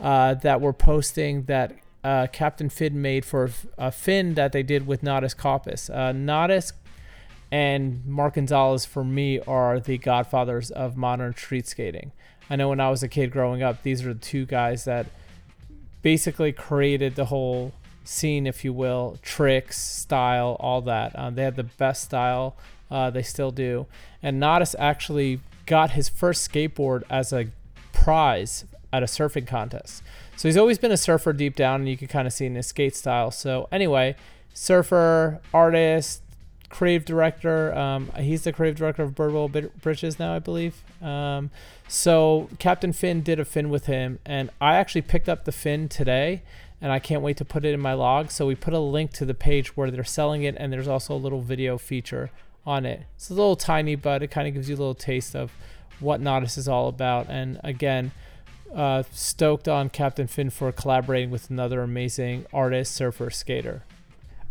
[0.00, 4.86] uh, that we're posting that uh, Captain Fin made for a fin that they did
[4.86, 5.90] with Natas Kaupas.
[5.90, 6.72] Uh, Natas
[7.50, 12.12] and Mark Gonzalez, for me, are the godfathers of modern street skating.
[12.48, 15.06] I know when I was a kid growing up, these are the two guys that
[16.02, 17.72] basically created the whole
[18.06, 21.18] scene, if you will, tricks, style, all that.
[21.18, 22.56] Um, they had the best style.
[22.90, 23.86] Uh, they still do.
[24.22, 27.48] And Natas actually got his first skateboard as a
[27.92, 30.02] prize at a surfing contest.
[30.36, 32.54] So he's always been a surfer deep down, and you can kind of see in
[32.54, 33.30] his skate style.
[33.30, 34.14] So anyway,
[34.54, 36.22] surfer, artist,
[36.68, 37.74] creative director.
[37.74, 40.82] Um, he's the creative director of Birdwell Britches now, I believe.
[41.02, 41.50] Um,
[41.88, 45.88] so Captain Fin did a fin with him, and I actually picked up the fin
[45.88, 46.42] today,
[46.86, 48.30] and I can't wait to put it in my log.
[48.30, 51.14] So we put a link to the page where they're selling it, and there's also
[51.14, 52.30] a little video feature
[52.64, 53.06] on it.
[53.16, 55.50] It's a little tiny, but it kind of gives you a little taste of
[55.98, 57.26] what Natas is all about.
[57.28, 58.12] And again,
[58.72, 63.82] uh, stoked on Captain Fin for collaborating with another amazing artist, surfer, skater.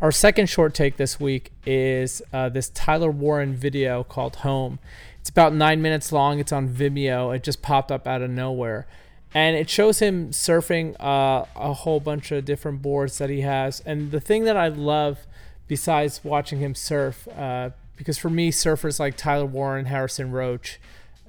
[0.01, 4.79] Our second short take this week is uh, this Tyler Warren video called Home.
[5.21, 6.39] It's about nine minutes long.
[6.39, 7.33] It's on Vimeo.
[7.33, 8.87] It just popped up out of nowhere.
[9.35, 13.81] And it shows him surfing uh, a whole bunch of different boards that he has.
[13.81, 15.27] And the thing that I love,
[15.67, 20.79] besides watching him surf, uh, because for me, surfers like Tyler Warren, Harrison Roach,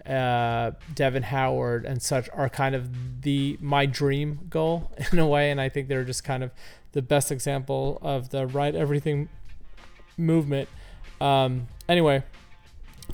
[0.06, 5.50] uh, Devon Howard, and such are kind of the my dream goal in a way.
[5.50, 6.52] And I think they're just kind of
[6.92, 9.28] the best example of the right everything
[10.16, 10.68] movement.
[11.20, 12.22] Um, anyway,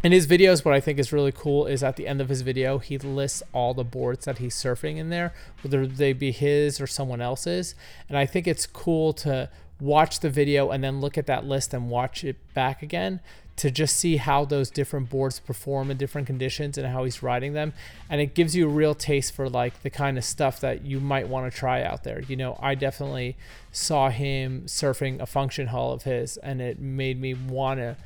[0.03, 2.43] in his videos, what I think is really cool is at the end of his
[2.43, 5.33] video, he lists all the boards that he's surfing in there,
[5.63, 7.75] whether they be his or someone else's.
[8.09, 9.49] And I think it's cool to
[9.81, 13.21] watch the video and then look at that list and watch it back again
[13.55, 17.53] to just see how those different boards perform in different conditions and how he's riding
[17.53, 17.73] them.
[18.09, 21.01] And it gives you a real taste for like the kind of stuff that you
[21.01, 22.23] might want to try out there.
[22.23, 23.37] You know, I definitely
[23.71, 27.97] saw him surfing a function hull of his and it made me want to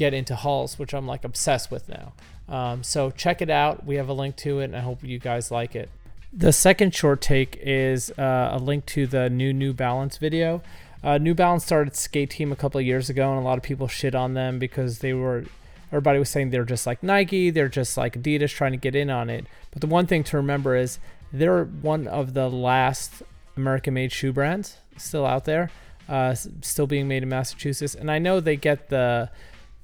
[0.00, 2.14] get into hulls, which I'm like obsessed with now.
[2.48, 3.84] Um, so check it out.
[3.84, 5.90] We have a link to it, and I hope you guys like it.
[6.32, 10.62] The second short take is uh, a link to the new New Balance video.
[11.04, 13.62] Uh, new Balance started Skate Team a couple of years ago, and a lot of
[13.62, 15.44] people shit on them because they were.
[15.92, 19.10] Everybody was saying they're just like Nike, they're just like Adidas trying to get in
[19.10, 19.44] on it.
[19.70, 20.98] But the one thing to remember is
[21.32, 23.22] they're one of the last
[23.56, 25.70] American-made shoe brands still out there,
[26.08, 27.96] uh, still being made in Massachusetts.
[27.96, 29.30] And I know they get the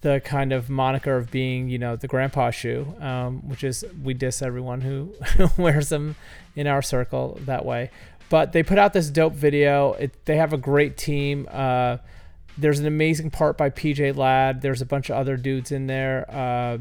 [0.06, 4.14] the kind of moniker of being, you know, the grandpa shoe, um, which is we
[4.14, 5.12] diss everyone who
[5.58, 6.14] wears them
[6.54, 7.90] in our circle that way.
[8.28, 9.94] But they put out this dope video.
[9.94, 11.48] It, they have a great team.
[11.50, 11.96] Uh,
[12.56, 14.62] there's an amazing part by PJ Ladd.
[14.62, 16.24] There's a bunch of other dudes in there.
[16.30, 16.78] Uh,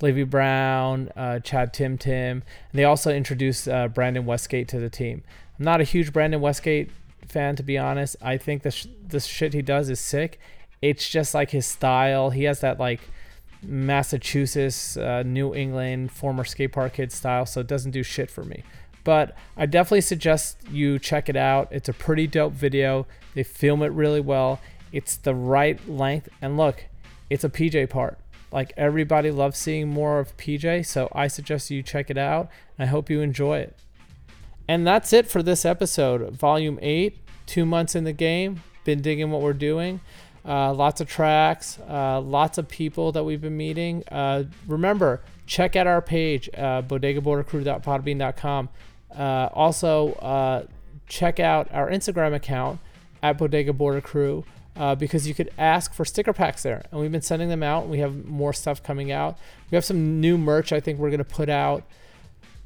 [0.00, 2.42] Levi Brown, uh, Chad Tim Tim.
[2.72, 5.22] And they also introduced uh, Brandon Westgate to the team.
[5.58, 6.90] I'm not a huge Brandon Westgate
[7.28, 8.16] fan, to be honest.
[8.22, 10.40] I think the, sh- the shit he does is sick
[10.84, 12.28] it's just like his style.
[12.28, 13.00] He has that like
[13.62, 18.44] Massachusetts, uh, New England, former skate park kid style, so it doesn't do shit for
[18.44, 18.62] me.
[19.02, 21.68] But I definitely suggest you check it out.
[21.70, 23.06] It's a pretty dope video.
[23.34, 24.60] They film it really well.
[24.92, 26.84] It's the right length, and look,
[27.30, 28.18] it's a PJ part.
[28.52, 32.50] Like everybody loves seeing more of PJ, so I suggest you check it out.
[32.78, 33.74] I hope you enjoy it.
[34.68, 37.18] And that's it for this episode, Volume 8.
[37.46, 38.62] Two months in the game.
[38.84, 40.00] Been digging what we're doing.
[40.46, 44.04] Uh, lots of tracks, uh, lots of people that we've been meeting.
[44.10, 48.68] Uh, remember, check out our page, uh, bodegabordercrew.podbean.com.
[49.16, 50.66] Uh, also, uh,
[51.08, 52.78] check out our Instagram account
[53.22, 54.44] at Bodega Border Crew
[54.98, 56.84] because you could ask for sticker packs there.
[56.90, 57.88] And we've been sending them out.
[57.88, 59.38] We have more stuff coming out.
[59.70, 61.84] We have some new merch I think we're going to put out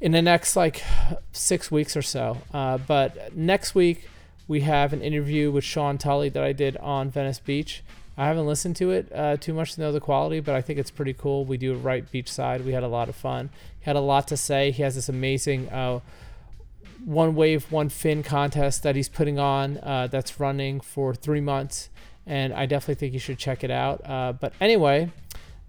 [0.01, 0.83] in the next like
[1.31, 2.37] six weeks or so.
[2.51, 4.09] But next week,
[4.49, 7.83] we have an interview with Sean Tully that I did on Venice Beach.
[8.17, 10.79] I haven't listened to it uh, too much to know the quality, but I think
[10.79, 11.45] it's pretty cool.
[11.45, 12.65] We do it right beachside.
[12.65, 13.51] We had a lot of fun.
[13.79, 14.71] He had a lot to say.
[14.71, 15.99] He has this amazing uh,
[17.05, 21.89] one wave, one fin contest that he's putting on uh, that's running for three months,
[22.25, 24.01] and I definitely think you should check it out.
[24.03, 25.11] Uh, but anyway,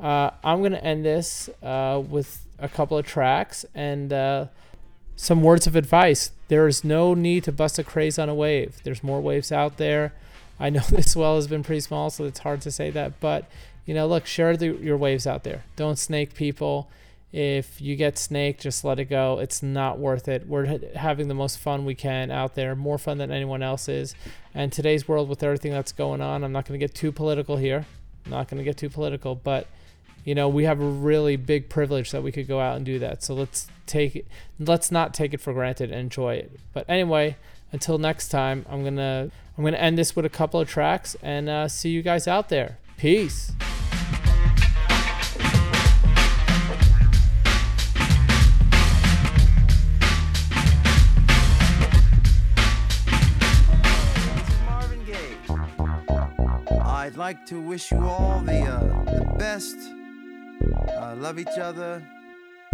[0.00, 4.10] uh, I'm going to end this uh, with a couple of tracks and
[5.20, 6.32] some words of advice.
[6.48, 8.80] There is no need to bust a craze on a wave.
[8.84, 10.14] There's more waves out there.
[10.58, 13.20] I know this well has been pretty small, so it's hard to say that.
[13.20, 13.44] But,
[13.84, 15.64] you know, look, share the, your waves out there.
[15.76, 16.88] Don't snake people.
[17.34, 19.38] If you get snaked, just let it go.
[19.38, 20.48] It's not worth it.
[20.48, 24.14] We're having the most fun we can out there, more fun than anyone else is.
[24.54, 27.58] And today's world, with everything that's going on, I'm not going to get too political
[27.58, 27.84] here.
[28.24, 29.66] I'm not going to get too political, but
[30.30, 33.00] you know we have a really big privilege that we could go out and do
[33.00, 33.20] that.
[33.20, 34.28] So let's take it
[34.60, 36.52] let's not take it for granted and enjoy it.
[36.72, 37.36] But anyway
[37.72, 39.28] until next time i'm gonna
[39.58, 42.48] i'm gonna end this with a couple of tracks and uh, see you guys out
[42.48, 42.78] there.
[42.96, 43.50] Peace.
[56.84, 59.99] I'd like to wish you all the uh, the best.
[60.60, 62.02] Uh, love each other.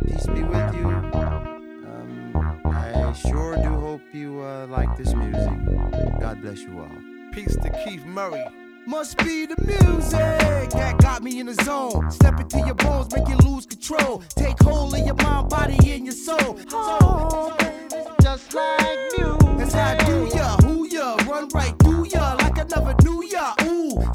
[0.04, 0.86] Peace be with you.
[0.88, 6.20] Um, I sure do hope you uh, like this music.
[6.20, 7.32] God bless you all.
[7.32, 8.44] Peace to Keith Murray.
[8.86, 12.10] Must be the music that got me in the zone.
[12.10, 14.22] Step into your bones, make you lose control.
[14.36, 16.58] Take hold of your mind, body, and your soul.
[16.68, 17.56] So,
[18.20, 19.38] just like music.
[19.58, 23.24] That's how I do ya, who ya, run right through ya like I never knew
[23.24, 23.55] ya.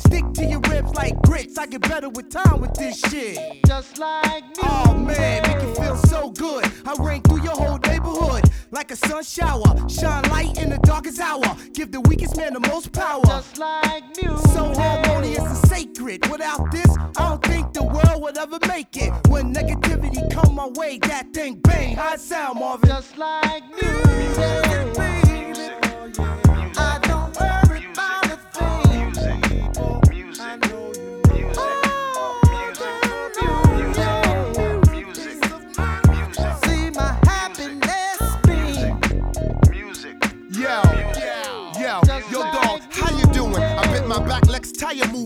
[0.06, 1.58] Stick to your ribs like grits.
[1.58, 3.38] I get better with time with this shit.
[3.66, 4.64] Just like me.
[4.64, 6.66] Oh man, make you feel so good.
[6.86, 9.90] I rain through your whole neighborhood like a sun shower.
[9.90, 11.56] Shine light in the darkest hour.
[11.74, 13.24] Give the weakest man the most power.
[13.26, 14.52] Just like music.
[14.52, 16.30] So harmonious and sacred.
[16.32, 19.12] Without this, I don't think the world would ever make it.
[19.28, 21.96] When negativity come my way, that thing bang.
[21.96, 22.90] High sound, Marvin.
[22.90, 24.96] Just like music.
[24.98, 25.31] baby.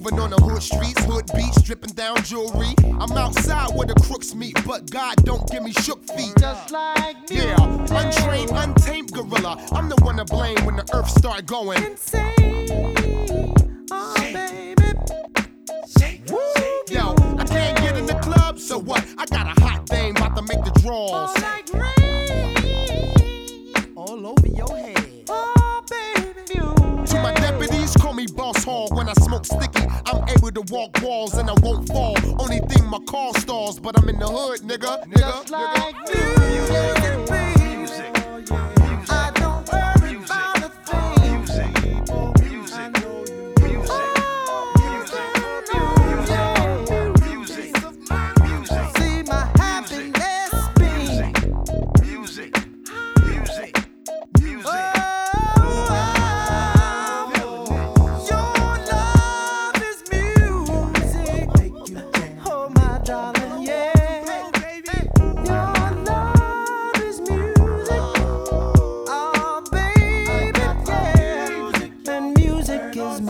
[0.05, 2.75] Moving on the hood streets, hood beats, dripping down jewelry.
[2.99, 6.33] I'm outside where the crooks meet, but God don't give me shook feet.
[6.37, 7.37] Just like me.
[7.37, 9.57] Yeah, untrained, untamed gorilla.
[9.71, 13.53] I'm the one to blame when the earth start going insane.
[13.91, 14.75] Oh, baby.
[16.29, 16.39] woo.
[16.89, 19.03] Yo, I can't get in the club, so what?
[19.17, 21.11] I got a hot thing about to make the draws.
[21.11, 21.95] All like rain
[23.95, 25.23] all over your head.
[25.29, 25.54] Oh,
[28.65, 28.95] Hog.
[28.97, 32.15] When I smoke sticky, I'm able to walk walls and I won't fall.
[32.41, 35.05] Only thing my car stalls, but I'm in the hood, nigga.
[35.05, 37.54] Nigga, Just like music,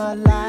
[0.06, 0.45] my life.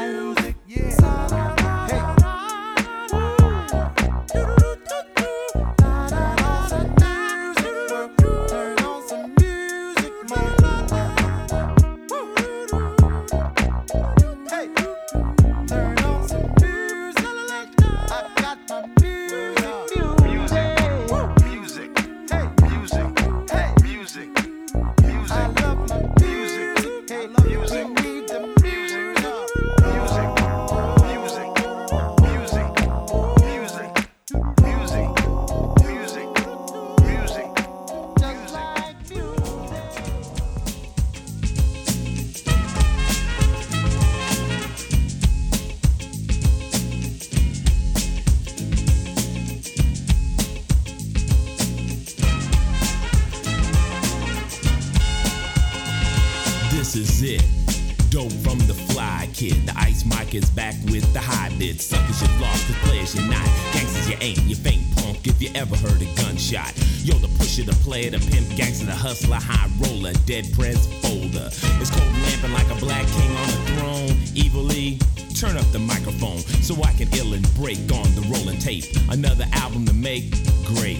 [60.28, 61.80] Ice is back with the high bid.
[61.80, 63.44] Suckers you lost, the players you're not.
[63.72, 66.72] Gangsters you ain't, you faint punk if you ever heard a gunshot.
[67.02, 71.48] Yo, the pusher, the player, the pimp, gangster, the hustler, high roller, dead prez folder.
[71.80, 74.16] It's cold lamping like a black king on a throne.
[74.36, 74.98] Evilly,
[75.34, 78.84] turn up the microphone so I can ill and break on the rolling tape.
[79.10, 80.30] Another album to make,
[80.64, 80.98] great.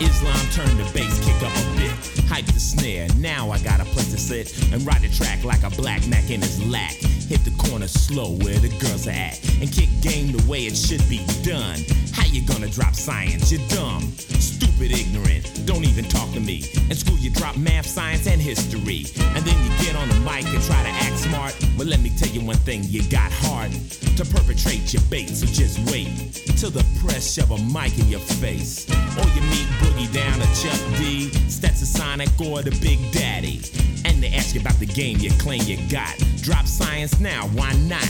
[0.00, 1.92] Islam turn the bass, kick up a bit.
[2.28, 5.62] Hype the snare, now I got a place to sit and ride the track like
[5.62, 6.94] a black Mac in his lack.
[7.28, 10.76] Hit the corner slow where the girls are at and kick game the way it
[10.76, 11.80] should be done.
[12.14, 13.52] How you gonna drop science?
[13.52, 15.66] You're dumb, stupid, ignorant.
[15.66, 16.64] Don't even talk to me.
[16.88, 19.06] In school, you drop math, science, and history.
[19.34, 21.54] And then you get on the mic and try to act smart.
[21.76, 23.72] But let me tell you one thing you got heart
[24.16, 26.08] to perpetrate your bait, so just wait
[26.56, 28.88] till the press shove a mic in your face.
[29.18, 33.60] Or you meet Boogie down at Chuck D, Stetsasonic, or the Big Daddy.
[34.04, 36.16] And they ask you about the game you claim you got.
[36.42, 38.06] Drop science now, why not?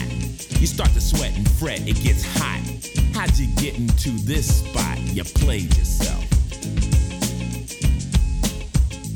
[0.60, 2.60] You start to sweat and fret, it gets hot.
[3.14, 4.98] How'd you get into this spot?
[4.98, 6.24] You played yourself.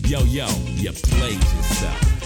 [0.06, 0.46] Yo, yo,
[0.76, 2.17] you played yourself.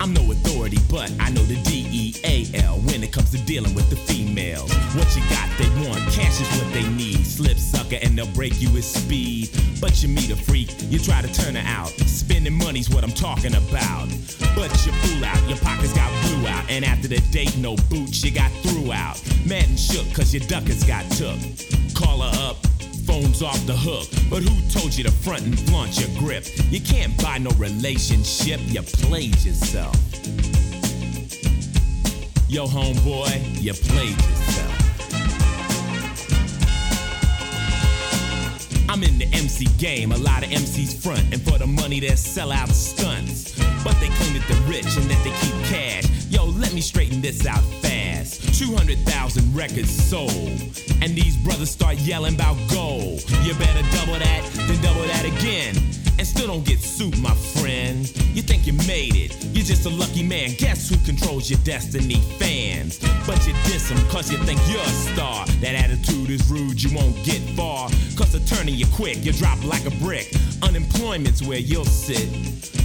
[0.00, 3.96] I'm no authority, but I know the D-E-A-L when it comes to dealing with the
[3.96, 4.72] females.
[4.94, 6.00] What you got, they want.
[6.12, 7.24] Cash is what they need.
[7.24, 9.50] Slip sucker and they'll break you with speed.
[9.80, 11.88] But you meet a freak, you try to turn her out.
[12.06, 14.08] Spending money's what I'm talking about.
[14.54, 16.68] But you fool out, your pockets got blew out.
[16.70, 19.20] And after the date, no boots, you got threw out.
[19.46, 21.38] Mad and shook, cause your duckers got took.
[21.94, 22.56] Call her up,
[23.06, 24.08] phone's off the hook.
[24.28, 26.44] But who told you to front and flaunt your grip?
[26.70, 29.96] You can't buy no relationship, you played yourself.
[32.48, 34.72] Yo, homeboy, you played yourself.
[38.88, 42.14] I'm in the MC game, a lot of MCs front, and for the money they
[42.14, 43.52] sell out stunts.
[43.82, 46.04] But they claim that they're rich and that they keep cash.
[46.30, 48.58] Yo, let me straighten this out fast.
[48.58, 50.30] 200,000 records sold,
[51.02, 51.25] and these
[51.66, 53.22] brothers start yelling about gold.
[53.42, 55.74] You better double that, then double that again.
[56.18, 58.06] And still don't get sued, my friend.
[58.34, 60.54] You think you made it, you're just a lucky man.
[60.56, 62.20] Guess who controls your destiny?
[62.38, 62.98] Fans.
[63.26, 65.46] But you diss them cause you think you're a star.
[65.60, 67.88] That attitude is rude, you won't get far.
[68.16, 70.32] Cause turning you quick, you drop like a brick.
[70.62, 72.28] Unemployment's where you'll sit.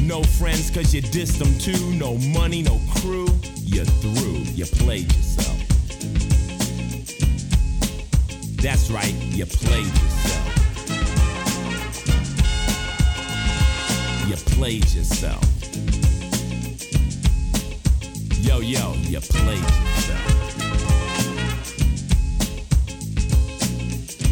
[0.02, 1.94] No friends cause you dissed them too.
[1.94, 3.28] No money, no crew.
[3.64, 5.61] You're through, you played yourself.
[8.62, 10.48] That's right, you played yourself.
[14.28, 15.44] You played yourself.
[18.40, 20.71] Yo, yo, you played yourself.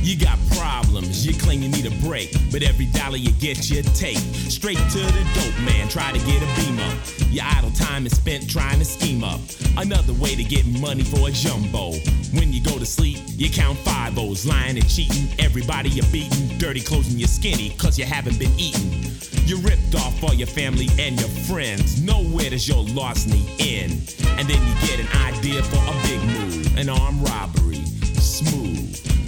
[0.10, 3.84] You got problems, you claim you need a break, but every dollar you get, you
[3.94, 4.18] take.
[4.50, 6.98] Straight to the dope man, try to get a beam up.
[7.30, 9.40] Your idle time is spent trying to scheme up
[9.78, 11.92] another way to get money for a jumbo.
[12.34, 15.30] When you go to sleep, you count five O's, lying and cheating.
[15.38, 19.14] Everybody you're beating, dirty clothes and you're skinny, cause you haven't been eating.
[19.46, 22.02] You ripped off all your family and your friends.
[22.02, 24.16] Nowhere does your larceny end.
[24.40, 27.59] And then you get an idea for a big move, an armed robbery.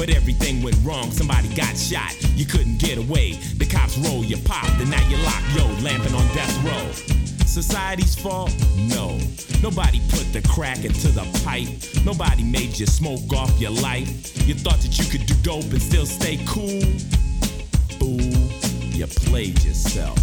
[0.02, 2.12] But everything went wrong, somebody got shot.
[2.36, 3.34] You couldn't get away.
[3.34, 6.92] The cops roll you popped, and now you're locked, yo, lamping on death row.
[7.46, 8.52] Society's fault?
[8.78, 9.20] No.
[9.62, 11.70] Nobody put the crack into the pipe.
[12.04, 14.10] Nobody made you smoke off your life.
[14.48, 16.82] You thought that you could do dope and still stay cool?
[18.00, 18.22] Fool,
[18.98, 20.18] you played yourself.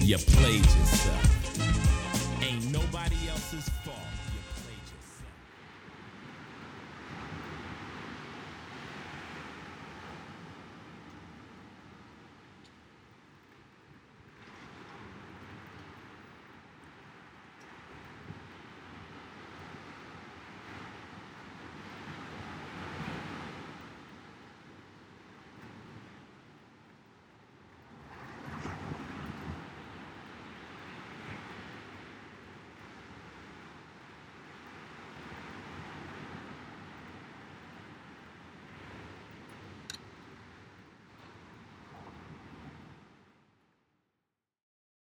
[0.00, 1.31] You played yourself.